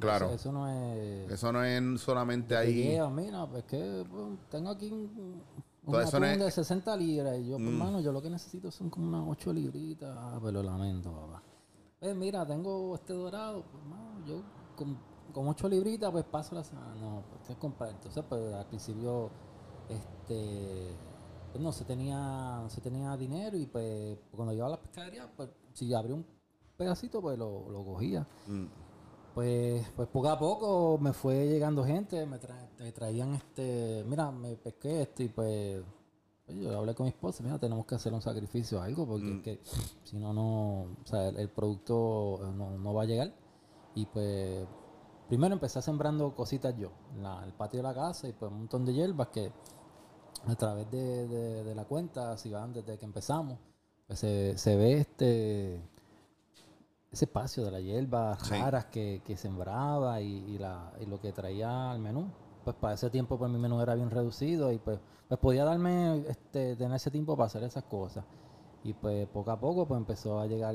[0.00, 0.26] Claro.
[0.26, 1.30] Eso, eso no es...
[1.30, 2.98] Eso no es solamente te ahí.
[3.12, 5.42] mira, pues que pues, tengo aquí un,
[5.84, 7.78] un atún es- de 60 libras y yo, pues Mm.
[7.78, 10.12] mano, yo lo que necesito son como unas 8 libritas.
[10.18, 11.42] Ah, pues lo lamento, papá.
[12.00, 14.42] Pues mira, tengo este dorado, pues mano, yo
[14.74, 14.98] con,
[15.32, 16.94] con 8 libritas pues paso la semana.
[16.96, 17.90] No, pues que comprar.
[17.90, 19.30] Entonces, pues al principio,
[19.88, 20.94] este...
[21.50, 25.30] pues, no se tenía no se tenía dinero y pues cuando iba a la pescadería,
[25.36, 26.26] pues si abría un
[26.76, 28.26] pedacito, pues lo, lo cogía.
[28.46, 28.66] Mm.
[29.34, 34.30] Pues, pues poco a poco me fue llegando gente, me, tra- me traían este, mira,
[34.30, 35.82] me pesqué esto y pues,
[36.44, 39.42] pues, yo hablé con mi esposa, mira, tenemos que hacer un sacrificio, algo, porque es
[39.42, 39.60] que
[40.04, 43.32] si no, no, o sea, el, el producto eh, no, no va a llegar.
[43.94, 44.66] Y pues,
[45.32, 48.58] primero empecé sembrando cositas yo, en la- el patio de la casa y pues un
[48.58, 49.50] montón de hierbas que
[50.46, 53.56] a través de, de- de la cuenta, si van desde que empezamos,
[54.06, 55.80] pues se, se ve este
[57.10, 58.56] ese espacio de las hierbas Sí.
[58.60, 62.26] raras que, que sembraba y, y la, y lo que traía al menú.
[62.62, 66.26] Pues para ese tiempo pues mi menú era bien reducido y pues, pues podía darme,
[66.28, 68.22] este, tener ese tiempo para hacer esas cosas.
[68.84, 70.74] Y pues poco a poco pues empezó a llegar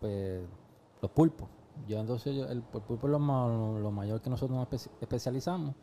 [0.00, 0.42] pues,
[1.00, 1.48] los pulpos.
[1.86, 4.90] Yo entonces, yo- el, el pulpo es lo, ma- lo mayor que nosotros nos espe-
[5.00, 5.74] especializamos.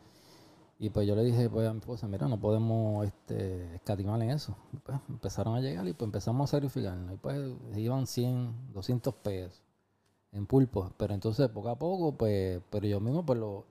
[0.78, 4.30] Y pues yo le dije pues, a mi esposa, mira, no podemos este, escatimar en
[4.30, 4.56] eso.
[4.72, 7.14] Y, pues, empezaron a llegar y pues empezamos a sacrificarnos.
[7.14, 7.40] Y pues
[7.76, 9.62] iban 100, 200 pesos
[10.32, 10.92] en pulpo.
[10.96, 13.66] Pero entonces poco a poco, pues, pero yo mismo, pues lo,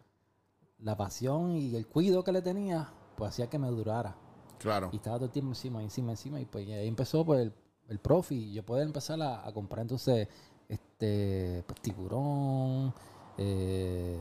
[0.79, 4.15] la pasión y el cuidado que le tenía, pues hacía que me durara.
[4.59, 4.89] Claro.
[4.93, 6.39] Y estaba todo el tiempo encima, encima, encima.
[6.39, 7.53] Y pues ahí empezó pues, el,
[7.89, 8.35] el profi.
[8.35, 10.29] Y yo poder empezar a, a comprar entonces
[10.73, 12.93] este pues, tiburón,
[13.37, 14.17] eh,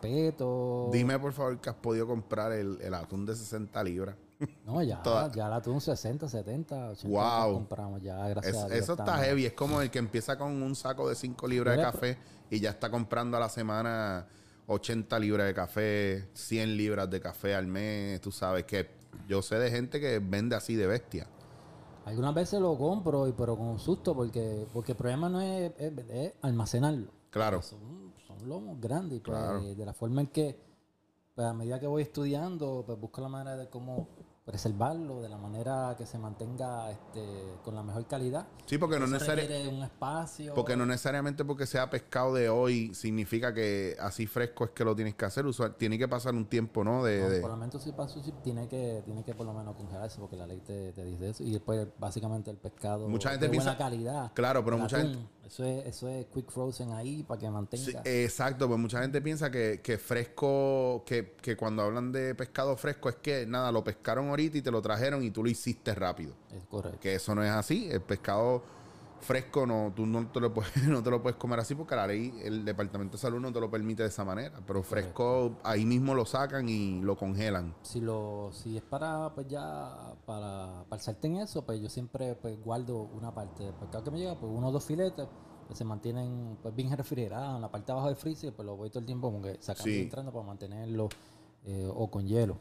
[0.00, 0.90] peto.
[0.92, 4.16] Dime, por favor, que has podido comprar el, el atún de 60 libras.
[4.66, 5.00] No, ya,
[5.34, 7.54] ya tuve un 60, 70, 80 Wow.
[7.54, 8.78] compramos ya, gracias Es- a Dios.
[8.80, 9.46] eso está estamos- heavy.
[9.46, 12.18] Es como el que empieza con un saco de 5 libras de café
[12.50, 14.26] y ya está comprando a la semana
[14.66, 18.20] 80 libras de café, 100 libras de café al mes.
[18.20, 18.88] Tú sabes que
[19.28, 21.28] yo sé de gente que vende así de bestia.
[22.04, 25.92] Algunas veces lo compro, y, pero con susto, porque, porque el problema no es, es-
[26.10, 27.10] es almacenarlo.
[27.30, 27.62] Claro.
[27.62, 29.18] Son, son lomos grandes.
[29.18, 29.62] y pues, Claro.
[29.62, 30.58] De la forma en que,
[31.34, 34.08] pues, a medida que voy estudiando, pues busco la manera de cómo
[34.44, 37.22] preservarlo, de la manera que se mantenga este,
[37.64, 38.46] con la mejor calidad.
[38.66, 40.52] Sí, porque no, Eso necesari- requiere un espacio.
[40.54, 44.96] porque no necesariamente porque sea pescado de hoy significa que así fresco es que lo
[44.96, 45.46] tienes que hacer.
[45.46, 47.04] Usual, tiene que pasar un tiempo, ¿no?
[47.04, 49.52] De, No, de- por lo menos si pasa sí, tiene que tiene que por lo
[49.54, 53.30] menos congelarse porque la ley te, te dice eso y después básicamente el pescado Mucha
[53.30, 56.92] gente de buena piensa- calidad Claro, pero mucha gente- eso es eso es quick frozen
[56.92, 61.56] ahí para que mantenga Sí, exacto, pues mucha gente piensa que, que fresco, que, que
[61.56, 65.22] cuando hablan de pescado fresco es que nada, lo pescaron ahorita y te lo trajeron
[65.22, 66.34] y tú lo hiciste rápido.
[66.56, 67.88] es correcto Que eso no es así.
[67.90, 68.62] El pescado
[69.22, 72.06] fresco no, tú no te lo puedes, no te lo puedes comer así porque la
[72.06, 74.60] ley, el departamento de salud no te lo permite de esa manera.
[74.66, 77.74] Pero fresco ahí mismo lo sacan y lo congelan.
[77.82, 82.34] si lo si es para pues ya para para el sartén eso pues yo siempre
[82.34, 85.26] pues guardo una parte del pescado que me llega pues uno o dos filetes
[85.68, 88.76] que se mantienen pues bien refrigerados en la parte de abajo del freezer pues lo
[88.76, 89.98] voy todo el tiempo como que sacando Sí.
[89.98, 91.08] y entrando para mantenerlo
[91.64, 92.58] eh, o con hielo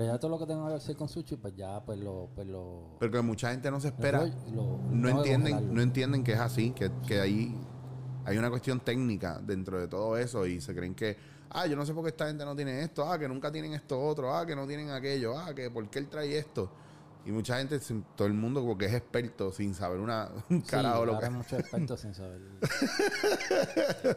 [0.00, 2.46] pero ya todo lo que tengo que hacer con sushi pues ya pues lo pues
[2.46, 4.24] lo Pero que mucha gente no se espera.
[4.50, 7.54] lo- no entienden, no entienden que es así, que, que ahí
[8.24, 11.18] hay una cuestión técnica dentro de todo eso y se creen que,
[11.50, 13.74] ah, yo no sé por qué esta gente no tiene esto, ah, que nunca tienen
[13.74, 16.70] esto otro, ah, que no tienen aquello, ah, que por qué él trae esto.
[17.26, 17.78] Y mucha gente,
[18.16, 21.18] todo el mundo como que es experto sin saber una, un Sí, carajo lo ahora
[21.20, 22.40] que hay muchos expertos sin saber.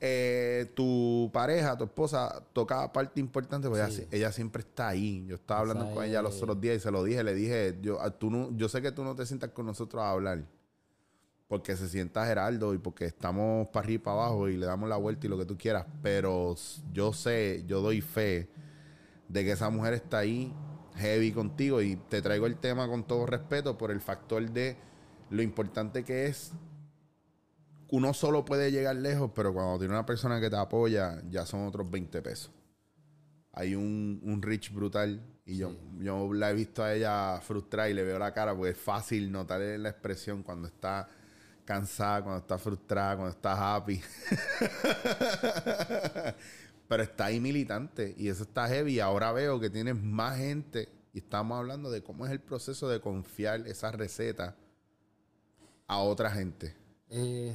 [0.00, 4.02] Eh, tu pareja, tu esposa, toca parte importante, porque Sí.
[4.02, 5.24] ella, ella siempre está ahí.
[5.26, 8.00] Yo estaba hablando con ella los otros días y se lo dije, le dije, yo,
[8.00, 10.44] a- tú no, yo sé que tú no te sientas con nosotros a hablar,
[11.48, 14.88] porque se sienta Geraldo y porque estamos para arriba y para abajo y le damos
[14.88, 16.54] la vuelta y lo que tú quieras, pero
[16.92, 18.48] yo sé, yo doy fe
[19.28, 20.54] de que esa mujer está ahí
[20.94, 24.76] heavy contigo y te traigo el tema con todo respeto por el factor de
[25.30, 26.52] lo importante que es
[27.90, 31.66] uno solo puede llegar lejos, pero cuando tiene una persona que te apoya, ya son
[31.66, 32.50] otros 20 pesos.
[33.52, 37.94] Hay un, un reach brutal y yo, yo la he visto a ella frustrada y
[37.94, 41.08] le veo la cara porque es fácil notar en la expresión cuando está
[41.64, 44.00] cansada, cuando está frustrada, cuando está happy.
[46.88, 49.00] pero está ahí militante y eso está heavy.
[49.00, 53.00] Ahora veo que tienes más gente y estamos hablando de cómo es el proceso de
[53.00, 54.56] confiar esa receta
[55.86, 56.74] a otra gente.
[57.10, 57.54] Eh,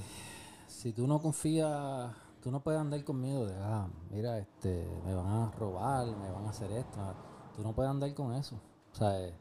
[0.68, 2.12] si tú no confías,
[2.42, 6.32] tú no puedes andar con miedo de, ah, mira, este, me van a robar, me
[6.32, 7.00] van a hacer esto.
[7.56, 8.60] Tú no puedes andar con eso.
[8.92, 9.34] O sea, eh,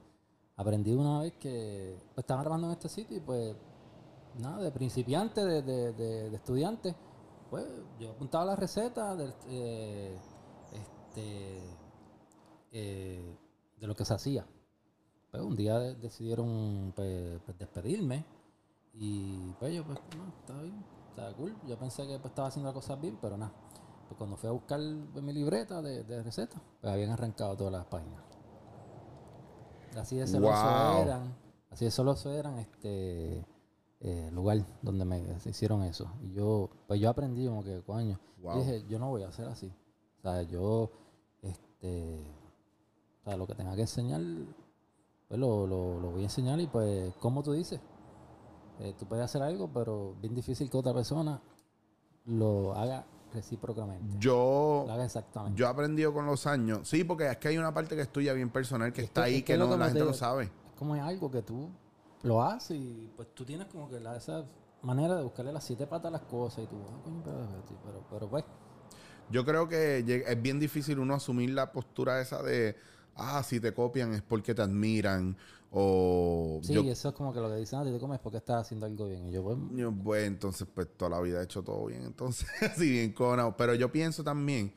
[0.56, 3.56] aprendí una vez que pues, estaba grabando en este sitio y pues,
[4.38, 6.94] nada, de principiante, de, de, estudiante,
[7.50, 7.66] pues
[7.98, 9.16] yo apuntaba la receta
[9.48, 10.16] eh,
[10.72, 11.60] este,
[12.72, 13.36] eh,
[13.80, 14.46] de lo que se hacía.
[15.30, 18.24] Pues un día de- decidieron pues, pues, despedirme
[18.94, 21.56] y pues yo, pues, no, estaba bien, estaba cool.
[21.66, 23.52] Yo pensé que pues, estaba haciendo las cosas bien, pero nada.
[24.08, 24.80] Pues cuando fui a buscar
[25.12, 28.20] pues, mi libreta de, de recetas, pues habían arrancado todas las páginas.
[29.96, 31.02] Así de celoso Wow.
[31.02, 31.34] eran,
[31.70, 33.44] así de celoso eran este
[34.00, 36.10] eh, lugar donde me se hicieron eso.
[36.22, 38.58] Y yo, pues yo aprendí como que, coño, Wow.
[38.58, 39.72] dije, yo no voy a hacer así.
[40.18, 40.90] O sea, yo,
[41.42, 42.24] este,
[43.20, 44.20] o sea, lo que tenga que enseñar,
[45.28, 47.80] pues lo, lo, lo voy a enseñar y pues, como tú dices,
[48.82, 51.40] eh, tú puedes hacer algo, pero bien difícil que otra persona
[52.26, 54.16] lo haga recíprocamente.
[54.18, 55.58] Yo, Lo haga exactamente.
[55.58, 56.86] yo he aprendido con los años.
[56.88, 59.22] Sí, porque es que hay una parte que es tuya bien personal que Es está
[59.22, 60.44] que- ahí es que que lo no, la gente te- no sabe.
[60.44, 61.70] Es como es algo que tú
[62.22, 64.44] lo haces y pues tú tienes como que la, esa
[64.82, 67.46] manera de buscarle las siete patas a las cosas y tú, ah, coño, pero,
[67.84, 68.44] pero, pero pues,
[69.30, 72.76] Yo creo que es bien difícil uno asumir la postura esa de,
[73.16, 75.36] ah, si te copian es porque te admiran
[75.74, 76.60] o...
[76.62, 78.84] sí, yo, eso es como que lo que dicen, ah, te comes porque estás haciendo
[78.84, 79.28] algo bien.
[79.28, 82.46] Y yo, pues, yo, pues entonces, pues toda la vida he hecho todo bien, entonces,
[82.62, 83.56] así bien conao.
[83.56, 84.74] Pero yo pienso también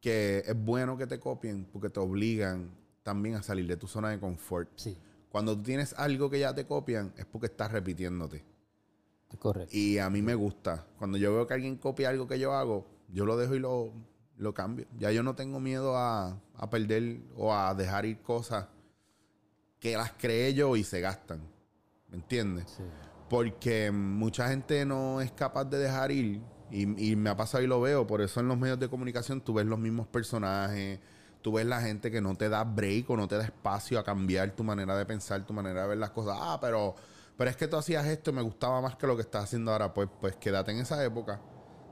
[0.00, 2.70] que es bueno que te copien porque te obligan
[3.02, 4.70] también a salir de tu zona de confort.
[4.76, 4.96] sí,
[5.30, 8.44] Cuando tú tienes algo que ya te copian, es porque estás repitiéndote.
[9.30, 9.76] es correcto.
[9.76, 10.86] Y a mí me gusta.
[10.96, 13.92] Cuando yo veo que alguien copia algo que yo hago, yo lo dejo y lo,
[14.36, 14.86] lo cambio.
[14.96, 18.68] Ya yo no tengo miedo a, a perder o a dejar ir cosas
[19.80, 21.40] que las creé yo y se gastan.
[22.08, 22.66] ¿Me entiendes?
[22.76, 22.84] Sí.
[23.28, 26.40] Porque mucha gente no es capaz de dejar ir.
[26.70, 28.06] Y, y me ha pasado y lo veo.
[28.06, 31.00] Por eso en los medios de comunicación tú ves los mismos personajes.
[31.42, 34.04] Tú ves la gente que no te da break o no te da espacio a
[34.04, 36.36] cambiar tu manera de pensar, tu manera de ver las cosas.
[36.38, 36.94] Ah, pero,
[37.36, 39.72] pero es que tú hacías esto y me gustaba más que lo que estás haciendo
[39.72, 39.94] ahora.
[39.94, 41.40] Pues, pues quédate en esa época.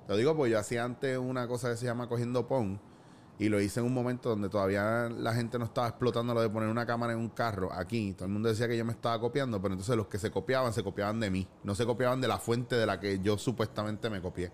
[0.07, 2.81] Te lo digo porque yo hacía antes una cosa que se llama cogiendo pon.
[3.41, 6.51] Y lo hice en un momento donde todavía la gente no estaba explotando lo de
[6.51, 7.73] poner una cámara en un carro.
[7.73, 10.31] Aquí todo el mundo decía que yo me estaba copiando, pero entonces los que se
[10.33, 11.47] copiaban se copiaban de mí.
[11.63, 14.51] No se copiaban de la fuente de la que yo supuestamente me copié.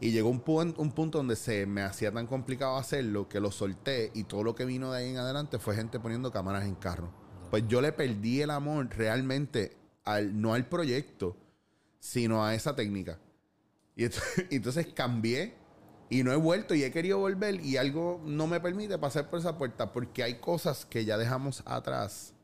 [0.00, 3.50] Y llegó un, pu- un punto donde se me hacía tan complicado hacerlo que lo
[3.50, 6.76] solté y todo lo que vino de ahí en adelante fue gente poniendo cámaras en
[6.76, 7.10] carro.
[7.50, 11.36] Pues yo le perdí el amor realmente al, no al proyecto,
[11.98, 13.18] sino a esa técnica.
[13.96, 15.56] Y ent- y entonces cambié
[16.10, 19.38] y no he vuelto y he querido volver y algo no me permite pasar por
[19.40, 22.34] esa puerta porque hay cosas que ya dejamos atrás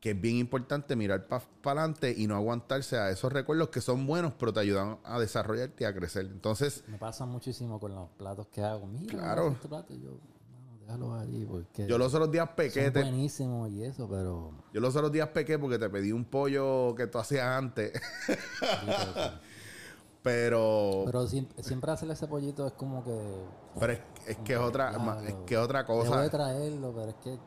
[0.00, 4.06] que es bien importante mirar para adelante y no aguantarse a esos recuerdos que son
[4.06, 6.26] buenos pero te ayudan a desarrollarte y a crecer.
[6.26, 8.86] Entonces, Me pasa muchísimo con los platos que hago.
[8.86, 9.48] Mira, Claro.
[9.52, 10.10] este plato, yo,
[10.52, 14.52] mano, déjalo ahí porque yo los otros días pequé, te- buenísimos y eso, pero...
[14.74, 17.92] yo los otros días pequé porque te pedí un pollo que tú hacías antes,
[20.24, 23.14] pero Pero siempre, hacerle ese pollito es como que...
[23.78, 25.20] pero es, es que es otra Claro.
[25.20, 26.28] es que otra Debo cosa.
[26.30, 27.38] traerlo, pero es que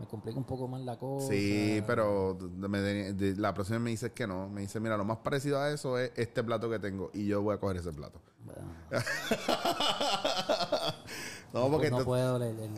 [0.00, 1.28] me complica un poco más la cosa.
[1.28, 4.48] Sí, pero me tenía- de- la próxima me dices que no.
[4.48, 7.10] Me dice, mira, lo más parecido a eso es este plato que tengo.
[7.14, 8.20] Y yo voy a coger ese plato.
[8.44, 8.62] Bueno,
[11.52, 12.36] no, porque no puedo.
[12.38, 12.72] el- el- el-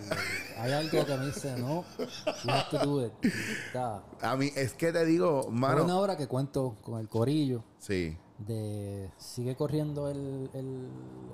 [0.58, 1.84] hay algo que me dice, no,
[2.44, 3.12] you have to do it.
[3.68, 4.02] Está.
[4.20, 5.84] a mí es que te digo, Hay mano.
[5.84, 8.18] una hora que cuento con el corillo Sí.
[8.46, 10.88] De sigue corriendo el, el-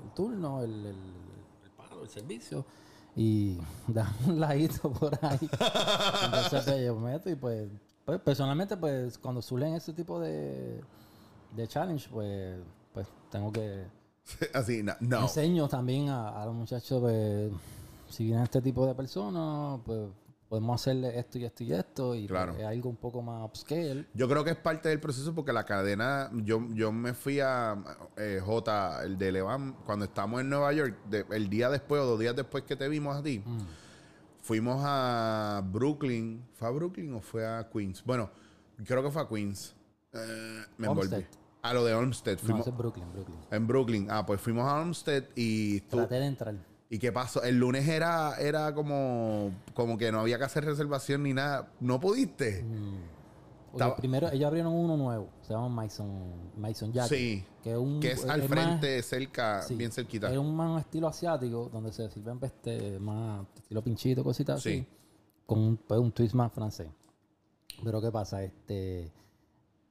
[0.04, 0.86] el turno, el, el-
[1.64, 2.64] el palo, el servicio
[3.16, 5.38] y da un ladito por ahí.
[5.42, 7.68] Entonces pues, yo me meto y pues,
[8.04, 10.80] pues personalmente pues cuando surgen ese tipo de,
[11.56, 12.58] de challenge pues,
[12.94, 13.84] pues tengo que
[14.54, 14.94] Así, no.
[15.00, 15.22] no.
[15.22, 17.50] enseño también a, a los muchachos pues
[18.08, 20.08] si vienen este tipo de personas pues
[20.50, 22.52] podemos hacerle esto y esto y esto y Claro.
[22.54, 24.04] pues, es algo un poco más upscale.
[24.14, 27.76] Yo creo que es parte del proceso porque la cadena, yo, yo me fui a
[28.16, 32.04] eh, J, el de Levan, cuando estábamos en Nueva York, de- el día después o
[32.04, 33.58] dos días después que te vimos a ti, Mm.
[34.42, 36.44] fuimos a Brooklyn.
[36.54, 38.02] ¿Fue a Brooklyn o fue a Queens?
[38.04, 38.28] Bueno,
[38.84, 39.76] creo que fue a Queens.
[40.12, 41.24] Eh, me envolví.
[41.62, 42.38] A lo de Olmsted.
[42.38, 43.38] No, Fuimos ese es Brooklyn, Brooklyn.
[43.52, 44.06] en Brooklyn.
[44.10, 46.54] Ah, pues fuimos a Olmsted y tú- Traté de entrar.
[46.92, 47.42] ¿Y qué pasó?
[47.44, 51.70] El lunes era, era como, como que no había que hacer reservación ni nada.
[51.78, 52.64] ¿No pudiste?
[53.72, 57.16] Estaba- primero ellos abrieron uno nuevo, se llama Mason, Mason Jacket.
[57.18, 57.44] Sí.
[57.62, 60.28] Que es, un, Que es al más- frente, cerca, sí, bien cerquita.
[60.32, 64.80] Es un más estilo asiático, donde se sirven este, más estilo pinchito, cositas así.
[64.80, 64.86] Sí.
[65.46, 66.88] Con un, pues, un twist más francés.
[67.84, 68.42] Pero ¿qué pasa?
[68.42, 69.12] Este,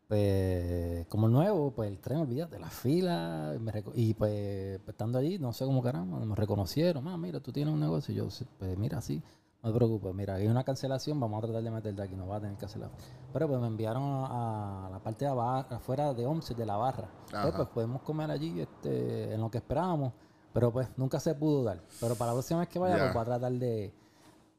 [0.10, 3.56] pues, como el nuevo, pues el tren, olvídate, la fila.
[3.62, 7.08] me y pues, pues, estando allí, no sé cómo caramba, me reconocieron.
[7.08, 8.12] Ah, mira, tú tienes un negocio.
[8.13, 9.22] Y yo, "Sí, pues mira, sí,
[9.62, 10.13] no te preocupes.
[10.15, 12.62] Mira, hay una cancelación, vamos a tratar de meterte aquí, no va a tener que
[12.62, 12.89] cancelar.
[13.32, 16.76] Pero pues me enviaron a, a la parte de aba- afuera de 11 de la
[16.78, 17.10] barra.
[17.32, 17.43] Ajá.
[17.43, 20.13] Pues, pues podemos comer allí este, en lo que esperábamos.
[20.52, 21.84] Pero pues nunca se pudo dar.
[22.02, 23.02] Pero para la próxima vez que vaya, Ya.
[23.04, 23.93] pues voy a tratar de.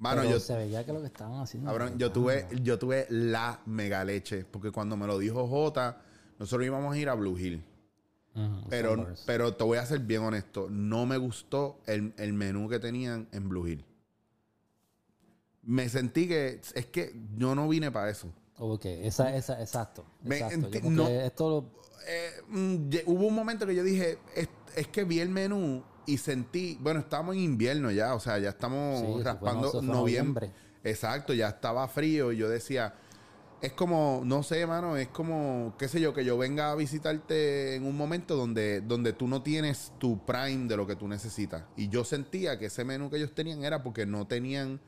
[0.00, 1.68] Mano, pero yo, se veía que lo que estaban haciendo.
[1.70, 4.44] cabrón, yo tuve, yo tuve la mega leche.
[4.44, 6.00] Porque cuando me lo dijo J,
[6.38, 7.62] nosotros íbamos a ir a Blue Hill.
[8.70, 9.24] Pero, Sunburst.
[9.26, 10.68] pero te voy a ser bien honesto.
[10.70, 13.85] No me gustó el, el menú que tenían en Blue Hill.
[15.62, 18.29] Me sentí que es que yo no vine para eso.
[18.56, 20.04] Ok, esa, esa, exacto.
[20.22, 20.68] Me- exacto.
[20.70, 25.04] Yo no- esto lo- Eh, mm, hubo un momento que yo dije, es, es que
[25.04, 29.05] vi el menú y sentí, bueno, estamos en invierno ya, o sea, ya estamos Sí,
[29.07, 30.48] eso fue raspando no- noviembre.
[30.48, 30.53] noviembre.
[30.83, 32.94] Exacto, ya estaba frío y yo decía,
[33.61, 37.75] es como, no sé, mano, es como, qué sé yo, que yo venga a visitarte
[37.75, 41.65] en un momento donde, donde tú no tienes tu prime de lo que tú necesitas.
[41.77, 44.81] Y yo sentía que ese menú que ellos tenían era porque no tenían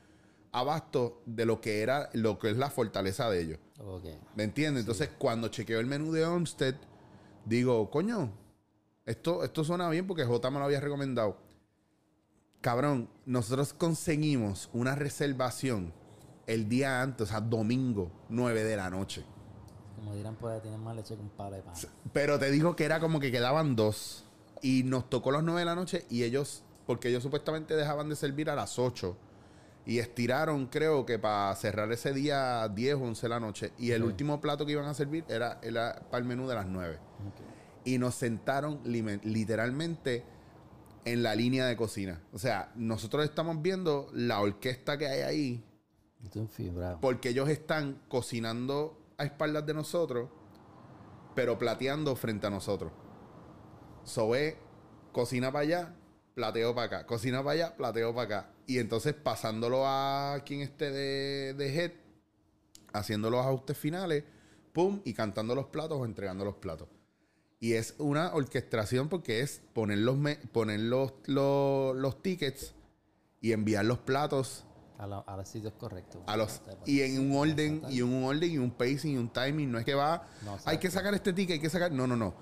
[0.53, 3.59] abasto de lo que era, lo que es la fortaleza de ellos.
[4.37, 4.83] ¿Me entiendes?
[4.83, 6.77] Entonces, cuando chequeo el menú de Olmsted,
[7.45, 8.33] digo, coño,
[9.05, 11.37] esto, esto suena bien porque J me lo había recomendado.
[12.61, 15.93] Cabrón, nosotros conseguimos una reservación
[16.47, 19.25] el día antes, o sea, domingo, 9 de la noche.
[19.97, 21.75] Como dirán, pues tienen más leche que un palo de pan.
[22.13, 24.25] Pero te digo que era como que quedaban dos.
[24.61, 28.15] Y nos tocó las 9 de la noche y ellos, porque ellos supuestamente dejaban de
[28.15, 29.17] servir a las 8.
[29.85, 33.73] Y estiraron, creo que para cerrar ese día 10 o 11 de la noche.
[33.79, 36.67] Y el último plato que iban a servir era, era para el menú de las
[36.67, 36.99] 9.
[37.85, 40.25] Y nos sentaron literalmente
[41.05, 42.23] en la línea de cocina.
[42.33, 45.65] O sea, nosotros estamos viendo la orquesta que hay ahí
[47.01, 50.31] porque ellos están cocinando a espaldas de nosotros,
[51.35, 52.93] pero plateando frente a nosotros.
[54.05, 54.57] Sobe,
[55.13, 55.97] cocina para allá,
[56.35, 57.07] plateo para acá.
[57.07, 58.51] Cocina para allá, plateo para acá.
[58.67, 61.93] Y entonces pasándolo a quien esté de, de head,
[62.93, 64.25] haciendo los ajustes finales,
[64.73, 66.89] pum, y cantando los platos o entregando los platos.
[67.63, 72.75] Y es una orquestación porque es poner los, me- poner los, los, los tickets
[73.41, 74.65] y enviar los platos
[74.99, 76.21] A, la- a los sitios correctos.
[76.27, 79.71] a los y en un orden y un orden y un pacing y un timing.
[79.71, 82.17] No es que va No, hay que sacar este ticket hay que sacar no no
[82.17, 82.35] no.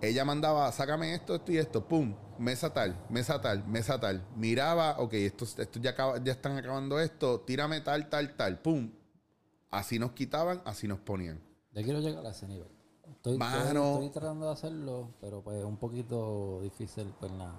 [0.00, 4.26] Ella mandaba sácame esto esto y esto pum mesa tal mesa tal mesa tal.
[4.34, 8.90] Miraba ok estos estos ya acaba- ya están acabando esto tírame tal tal tal pum.
[9.70, 11.40] Así nos quitaban así nos ponían.
[11.72, 12.66] Yo quiero llegar a ese nivel.
[13.22, 13.58] Estoy, Mano.
[13.68, 17.54] estoy, estoy tratando de hacerlo, pero pues un poquito difícil, pues nada.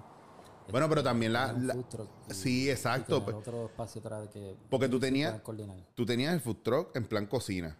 [0.70, 1.54] Bueno, pero también la-
[2.28, 3.34] y- sí, exacto, pues.
[3.34, 4.54] otro espacio atrás que...
[4.68, 5.40] Porque tú tenías-
[5.94, 7.76] tú tenías el food truck en plan cocina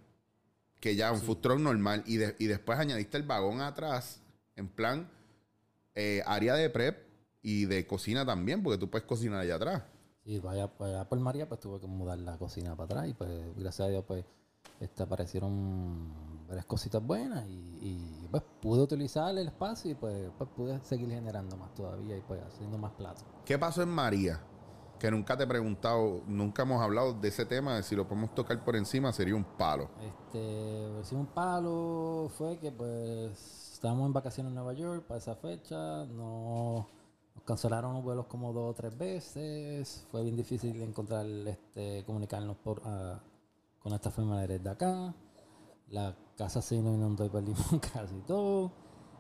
[0.81, 4.23] que ya un food truck normal y, de- y después añadiste el vagón atrás
[4.57, 5.11] en plan
[5.95, 7.07] eh, área de prep
[7.43, 9.83] y de cocina también porque tú puedes cocinar allá atrás
[10.25, 13.31] Y vaya, vaya por María, pues tuve que mudar la cocina para atrás y pues
[13.57, 14.25] gracias a Dios pues
[14.81, 20.51] este, aparecieron varias cositas buenas y, y, pues pude utilizar el espacio y pues, pues
[20.51, 23.25] pude seguir generando más todavía y pues haciendo más platos.
[23.45, 24.41] ¿qué pasó en María?
[24.99, 28.35] que nunca te he preguntado nunca hemos hablado de ese tema de si lo podemos
[28.35, 34.13] tocar por encima sería un palo Este, pues, un palo fue que pues estábamos en
[34.13, 36.89] vacaciones en Nueva York para esa fecha, no
[37.35, 42.57] nos cancelaron los vuelos como dos o tres veces, fue bien difícil encontrar, este, comunicarnos
[42.57, 43.21] por ah,
[43.81, 45.15] con esta firma desde acá,
[45.89, 48.73] la casa se inundó y perdimos casi todo,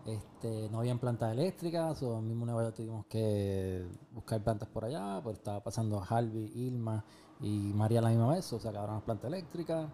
[0.06, 5.20] este, no habían plantas eléctricas, o mismo Nueva York tuvimos que buscar plantas por allá,
[5.22, 7.04] pues estaba pasando Harvey, Irma
[7.40, 9.88] y María a la misma vez, o sea, acabaron las plantas eléctricas.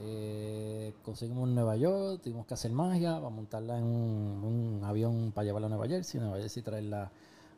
[0.00, 5.32] Eh, conseguimos en Nueva York, tuvimos que hacer magia para montarla en un, un avión
[5.32, 7.10] para llevarla a Nueva Jersey, Nueva Jersey traerla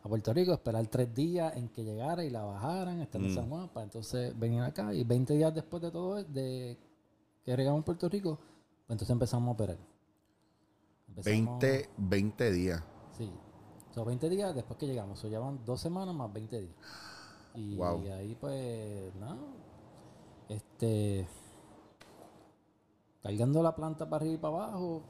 [0.03, 3.49] a Puerto Rico, esperar tres días en que llegara y la bajaran, estar en San
[3.49, 6.79] Juan, para entonces venir acá y 20 días después de todo, de
[7.45, 8.39] que llegamos Puerto Rico,
[8.95, 9.79] entonces empezamos a operar.
[11.09, 12.83] Empezamos- 20, 20 días
[13.17, 13.31] Sí.
[13.95, 15.23] Son 20 días después que llegamos.
[15.25, 16.75] O llevan dos semanas más 20 días.
[17.55, 18.03] Y Wow.
[18.13, 19.37] ahí pues, nada.
[20.49, 21.27] Este.
[23.23, 25.03] Cargando la planta para arriba y para abajo.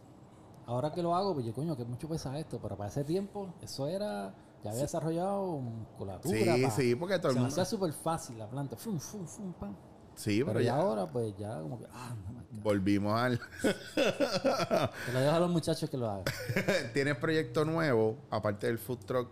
[0.67, 2.59] Ahora que lo hago, pues yo, coño, que mucho pesa esto.
[2.61, 4.35] Pero para ese tiempo, eso era.
[4.65, 6.39] Ya había desarrollado musculatura.
[6.57, 8.77] sí pa- sí porque todo el Se mundo hacía súper fácil la planta.
[8.77, 9.75] Fum, fum, fum, pam.
[10.21, 11.87] Sí Pero, pero ya ahora, pues ya como que.
[11.93, 13.39] Ah, no, volvimos al
[13.95, 16.25] Te lo dejo a los muchachos que lo hagan.
[16.95, 18.19] ¿Tienes proyecto nuevo?
[18.31, 19.29] Aparte del food truck,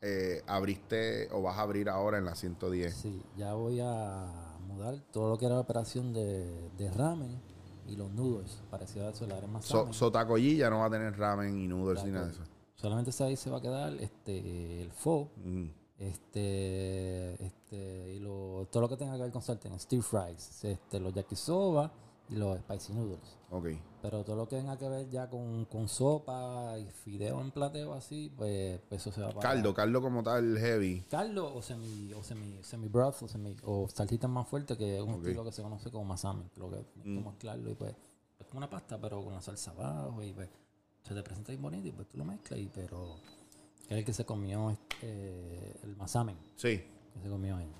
[0.00, 2.94] eh, abriste o vas a abrir ahora en la 110.
[2.94, 4.26] Sí, ya voy a
[4.66, 7.40] mudar todo lo que era la operación de, de ramen
[7.88, 9.92] y los noodles, parecido a eso, la más So.
[9.92, 12.42] Sotacollí ya no va a tener ramen y noodles ni nada de eso.
[12.74, 15.68] Solamente ahí se va a quedar este el pho, Mm.
[15.98, 21.00] Este, este, y lo, todo lo que tenga que ver con sartén, stir fries, este,
[21.00, 21.90] los yakisoba
[22.28, 23.38] y los spicy noodles.
[23.50, 23.66] Ok.
[24.02, 27.94] Pero todo lo que tenga que ver ya con, con sopa y fideo en plateo
[27.94, 31.02] así, pues, pues eso se va para Caldo, caldo como tal, heavy.
[31.10, 35.02] caldo o semi o semi semi broth o semi o salsita más fuerte que es
[35.02, 35.22] un Ok.
[35.22, 37.94] estilo que se conoce como masami creo que como mezclarlo y pues
[38.38, 40.48] es como una pasta pero con la salsa abajo y pues
[41.04, 43.16] se te presenta bien bonito y pues tú lo mezclas y pero
[43.86, 46.82] que es el que se comió este, el masamen Sí.
[47.14, 47.72] que se comió ahí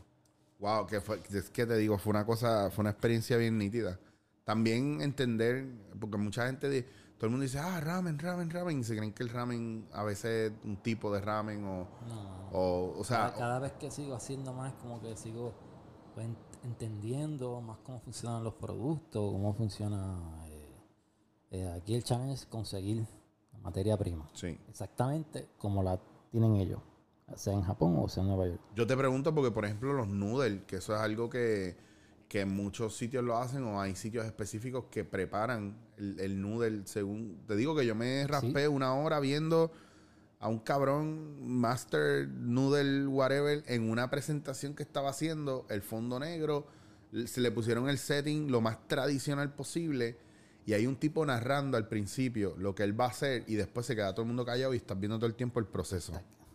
[0.59, 4.01] Wow, que fue, es que te digo, fue una cosa, fue una experiencia bien nítida.
[4.45, 5.67] También entender,
[6.01, 6.83] porque mucha gente,
[7.19, 10.03] todo el mundo dice, ah, ramen, ramen, ramen, y se creen que el ramen a
[10.05, 13.91] veces es un tipo de ramen o, no o, o sea, cada, cada vez que
[13.91, 15.53] sigo haciendo más como que sigo
[16.15, 20.71] pues, ent- entendiendo más cómo funcionan los productos cómo funciona eh,
[21.51, 23.05] eh, aquí el challenge es conseguir
[23.67, 24.57] materia prima sí.
[24.69, 25.99] exactamente como la
[26.31, 26.81] tienen ellos,
[27.35, 28.61] sea en Japón o sea en Nueva York.
[28.77, 31.77] Yo te pregunto porque, por ejemplo, los noodles, que eso es algo que,
[32.29, 36.87] que en muchos sitios lo hacen o hay sitios específicos que preparan el, el noodle
[36.87, 37.41] según...
[37.49, 39.73] Te digo que yo me raspé una hora viendo
[40.39, 46.67] a un cabrón master noodle whatever en una presentación que estaba haciendo, el fondo negro,
[47.27, 50.19] se le pusieron el setting lo más tradicional posible
[50.67, 53.87] y hay un tipo narrando al principio lo que él va a hacer y después
[53.87, 56.12] se queda todo el mundo callado y estás viendo todo el tiempo el proceso.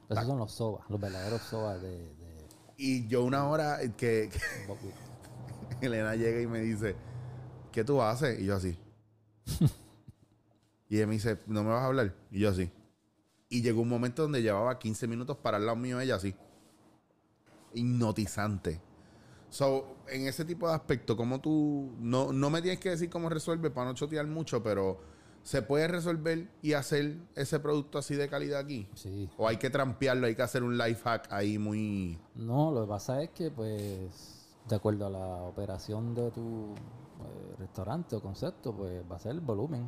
[0.09, 4.29] Esos son los sobas, los verdaderos sobas de, de Y yo una hora que.
[5.81, 6.97] Elena llega y me dice,
[7.71, 8.37] ¿qué tú haces?
[8.41, 8.77] Y yo así.
[10.89, 12.13] y ella me dice, ¿no me vas a hablar?
[12.31, 12.69] Y yo así.
[13.47, 16.35] Y llegó un momento donde llevaba 15 minutos para al lado mío ella así.
[17.73, 18.81] Hipnotizante.
[19.51, 23.27] So, en ese tipo de aspecto, como tú, no, no me tienes que decir cómo
[23.27, 24.97] resuelve para no chotear mucho, pero
[25.43, 28.87] ¿se puede resolver y hacer ese producto así de calidad aquí?
[28.95, 29.29] Sí.
[29.37, 32.17] O hay que trampearlo, hay que hacer un life hack ahí muy...
[32.33, 37.55] No, lo que pasa es que, pues, de acuerdo a la operación de tu eh,
[37.59, 39.85] restaurante o concepto, pues va a ser el volumen.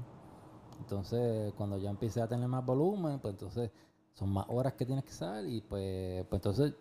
[0.78, 3.72] Entonces, cuando ya empiece a tener más volumen, pues entonces
[4.12, 6.74] son más horas que tienes que salir y pues, pues entonces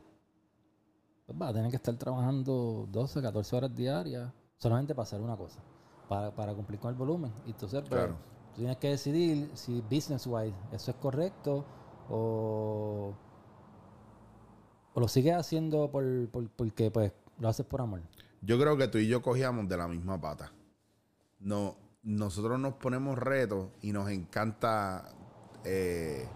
[1.26, 5.36] pues, vas a tener que estar trabajando 12, 14 horas diarias solamente para hacer una
[5.36, 5.60] cosa,
[6.08, 7.32] para, para cumplir con el volumen.
[7.46, 8.14] Y entonces, pues, Claro.
[8.54, 11.64] tú tienes que decidir si business-wise eso es correcto
[12.08, 13.14] o,
[14.94, 18.02] o lo sigues haciendo por, por- porque pues lo haces por amor.
[18.42, 20.52] Yo creo que tú y yo cogíamos de la misma pata.
[21.40, 25.12] No, nosotros nos ponemos retos y nos encanta
[25.64, 26.26] eh,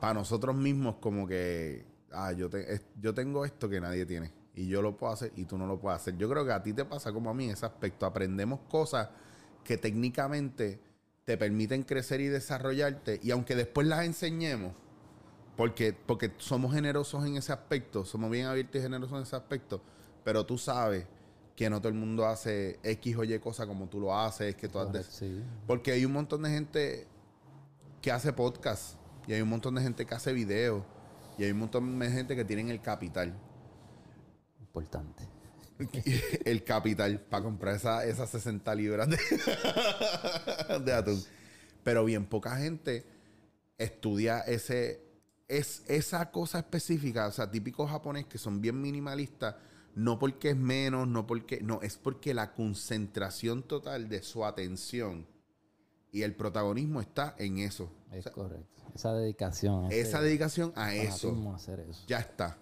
[0.00, 4.32] para nosotros mismos como que ah, yo, te- es- yo tengo esto que nadie tiene
[4.54, 6.16] y yo lo puedo hacer y tú no lo puedes hacer.
[6.16, 8.04] Yo creo que a ti te pasa como a mí en ese aspecto.
[8.06, 9.08] Aprendemos cosas
[9.64, 10.80] que técnicamente
[11.24, 14.72] te permiten crecer y desarrollarte y aunque después las enseñemos,
[15.56, 19.80] porque, porque somos generosos en ese aspecto, somos bien abiertos y generosos en ese aspecto,
[20.24, 21.06] pero tú sabes
[21.54, 24.66] que no todo el mundo hace X o Y cosas como tú lo haces, que
[24.68, 25.42] tú sí.
[25.66, 27.06] Porque hay un montón de gente
[28.00, 28.96] que hace podcast,
[29.26, 30.82] y hay un montón de gente que hace videos,
[31.40, 33.34] y hay un montón de gente que tienen el capital.
[34.60, 35.26] Importante.
[36.44, 39.16] el capital para comprar esa- esas 60 libras de,
[40.84, 41.24] de atún.
[41.82, 43.06] Pero bien poca gente
[43.78, 45.02] estudia ese,
[45.48, 49.54] es, esa cosa específica, o sea, típico japonés que son bien minimalistas,
[49.94, 55.26] no porque es menos, no porque, no, es porque la concentración total de su atención
[56.12, 57.90] y el protagonismo está en eso.
[58.12, 58.82] Es correcto.
[58.94, 59.86] Esa dedicación.
[59.86, 62.04] ese Esa dedicación a eso hacer eso.
[62.06, 62.58] ya está.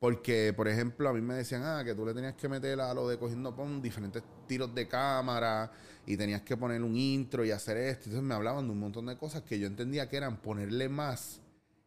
[0.00, 2.92] Porque, por ejemplo, a mí me decían, ah, que tú le tenías que meter a
[2.92, 5.72] lo de cogiendo pon diferentes tiros de cámara
[6.04, 8.10] y tenías que poner un intro y hacer esto.
[8.10, 11.40] Entonces me hablaban de un montón de cosas que yo entendía que eran ponerle más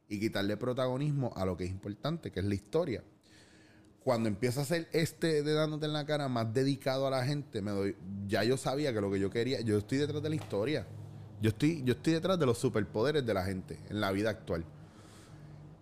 [0.09, 3.03] y quitarle protagonismo a lo que es importante, que es la historia.
[3.99, 7.61] Cuando empiezo a hacer este de dándote en la cara más dedicado a la gente,
[7.61, 10.35] me doy, ya yo sabía que lo que yo quería, yo estoy detrás de la
[10.35, 10.87] historia.
[11.41, 14.65] Yo estoy, yo estoy detrás de los superpoderes de la gente en la vida actual.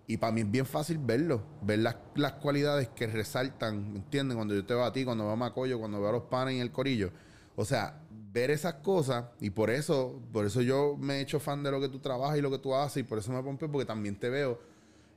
[0.08, 4.36] Y para mí es bien fácil verlo, ver las, las cualidades que resaltan, ¿me entiendes?
[4.36, 6.54] Cuando yo te veo a ti, cuando veo a Macoyo, cuando veo a los panes
[6.54, 7.10] y el corillo.
[7.56, 8.00] O sea,
[8.32, 11.80] ver esas cosas y por eso, por eso yo me he hecho fan de lo
[11.80, 14.14] que tú trabajas y lo que tú haces y por eso me pompeo porque también
[14.16, 14.60] te veo.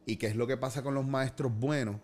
[0.07, 1.97] Y qué es lo que pasa con los maestros buenos,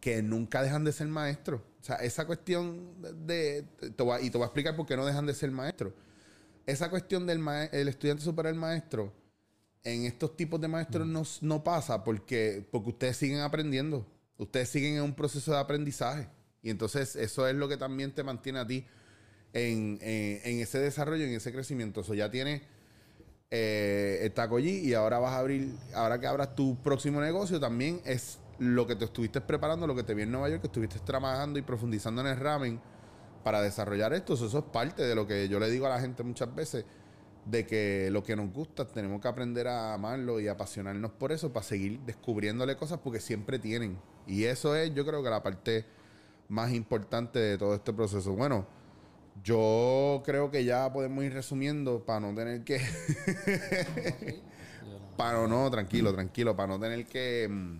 [0.00, 1.60] que nunca dejan de ser maestros.
[1.80, 2.80] O sea, esa cuestión
[3.26, 3.64] de...
[3.80, 5.92] a- y te voy a explicar por qué no dejan de ser maestros.
[6.66, 7.40] Esa cuestión del
[7.72, 9.12] el estudiante supera al maestro
[9.82, 14.06] en estos tipos de maestros no, no pasa porque, porque ustedes siguen aprendiendo.
[14.38, 16.28] Ustedes siguen en un proceso de aprendizaje.
[16.62, 18.86] Y entonces eso es lo que también te mantiene a ti
[19.52, 22.00] en, en- en ese desarrollo, en ese crecimiento.
[22.00, 22.62] Eso ya tienes
[23.50, 27.60] eh, el taco allí y ahora vas a abrir, ahora que abras tu próximo negocio,
[27.60, 30.68] también es lo que te estuviste preparando, lo que te vi en Nueva York, que
[30.68, 32.80] estuviste trabajando y profundizando en el ramen
[33.44, 34.34] para desarrollar esto.
[34.34, 36.84] Eso, eso es parte de lo que yo le digo a la gente muchas veces,
[37.44, 41.52] de que lo que nos gusta tenemos que aprender a amarlo y apasionarnos por eso
[41.52, 43.98] para seguir descubriéndole cosas porque siempre tienen.
[44.26, 45.84] Y eso es, yo creo que la parte
[46.48, 48.32] más importante de todo este proceso.
[48.32, 48.66] Bueno,
[49.42, 52.80] yo creo que ya podemos ir resumiendo para no tener que...
[55.16, 57.78] para no, tranquilo, tranquilo, para no tener que, mm,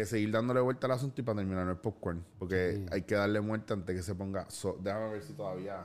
[0.00, 2.24] que seguir dándole vuelta al asunto y para terminar el popcorn.
[2.38, 2.86] Porque Sí.
[2.90, 4.48] hay que darle muerte antes que se ponga...
[4.50, 5.84] so- déjame ver si todavía...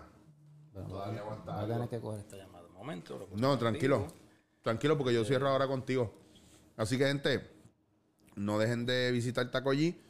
[0.74, 1.74] Bueno, Todavía aguanta Voy a algo.
[1.76, 2.66] tener que coger esta llamada.
[2.68, 3.28] Un momento.
[3.36, 4.08] No, tranquilo.
[4.64, 6.14] Tranquilo, porque yo cierro ahora contigo.
[6.78, 7.48] Así que, gente,
[8.36, 10.02] no dejen de visitar Tacollí.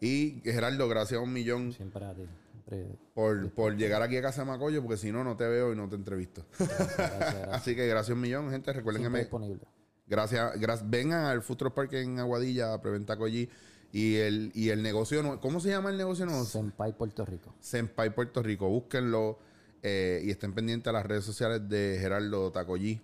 [0.00, 2.26] Y Gerardo, gracias a un millón Siempre a ti.
[2.50, 2.98] Siempre.
[3.14, 5.76] por, por llegar aquí a Casa de Macoyo, porque si no, no te veo y
[5.76, 6.44] no te entrevisto.
[6.58, 7.48] Gracias, gracias.
[7.52, 8.72] Así que gracias un millón, gente.
[8.72, 9.62] Recuerden que me, disponible.
[10.06, 10.88] Gracias, gracias.
[10.88, 13.48] Vengan al Futuro Park en Aguadilla a Preventa Collí
[13.92, 16.44] Y el, y el negocio nuevo, ¿cómo se llama el negocio nuevo?
[16.44, 17.54] Senpai Puerto Rico.
[17.60, 18.68] Senpai Puerto Rico.
[18.68, 19.38] Búsquenlo
[19.82, 23.00] eh, y estén pendientes a las redes sociales de Gerardo Tacollí.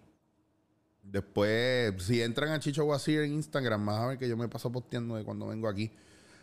[1.03, 4.71] Después, si entran a Chicho Guasir en Instagram, vas a ver que yo me paso
[4.71, 5.91] posteando de cuando vengo aquí.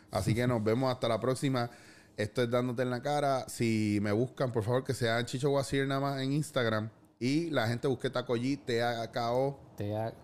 [0.09, 1.69] Así que nos vemos hasta la próxima.
[2.17, 3.47] Esto es dándote en la cara.
[3.47, 6.89] Si me buscan, por favor, que sea Chicho Guasir nada más en Instagram.
[7.19, 9.59] Y la gente busque Tacollí, T-A-K-O,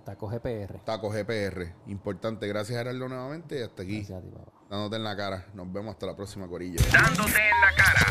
[0.06, 0.80] Taco GPR.
[0.86, 1.74] Taco GPR.
[1.88, 2.48] Importante.
[2.48, 3.60] Gracias, Gerardo, nuevamente.
[3.60, 4.52] Y hasta aquí, Gracias a ti, papá.
[4.70, 5.46] dándote en la cara.
[5.54, 6.80] Nos vemos hasta la próxima, Corillo.
[6.92, 8.06] Dándote en la cara.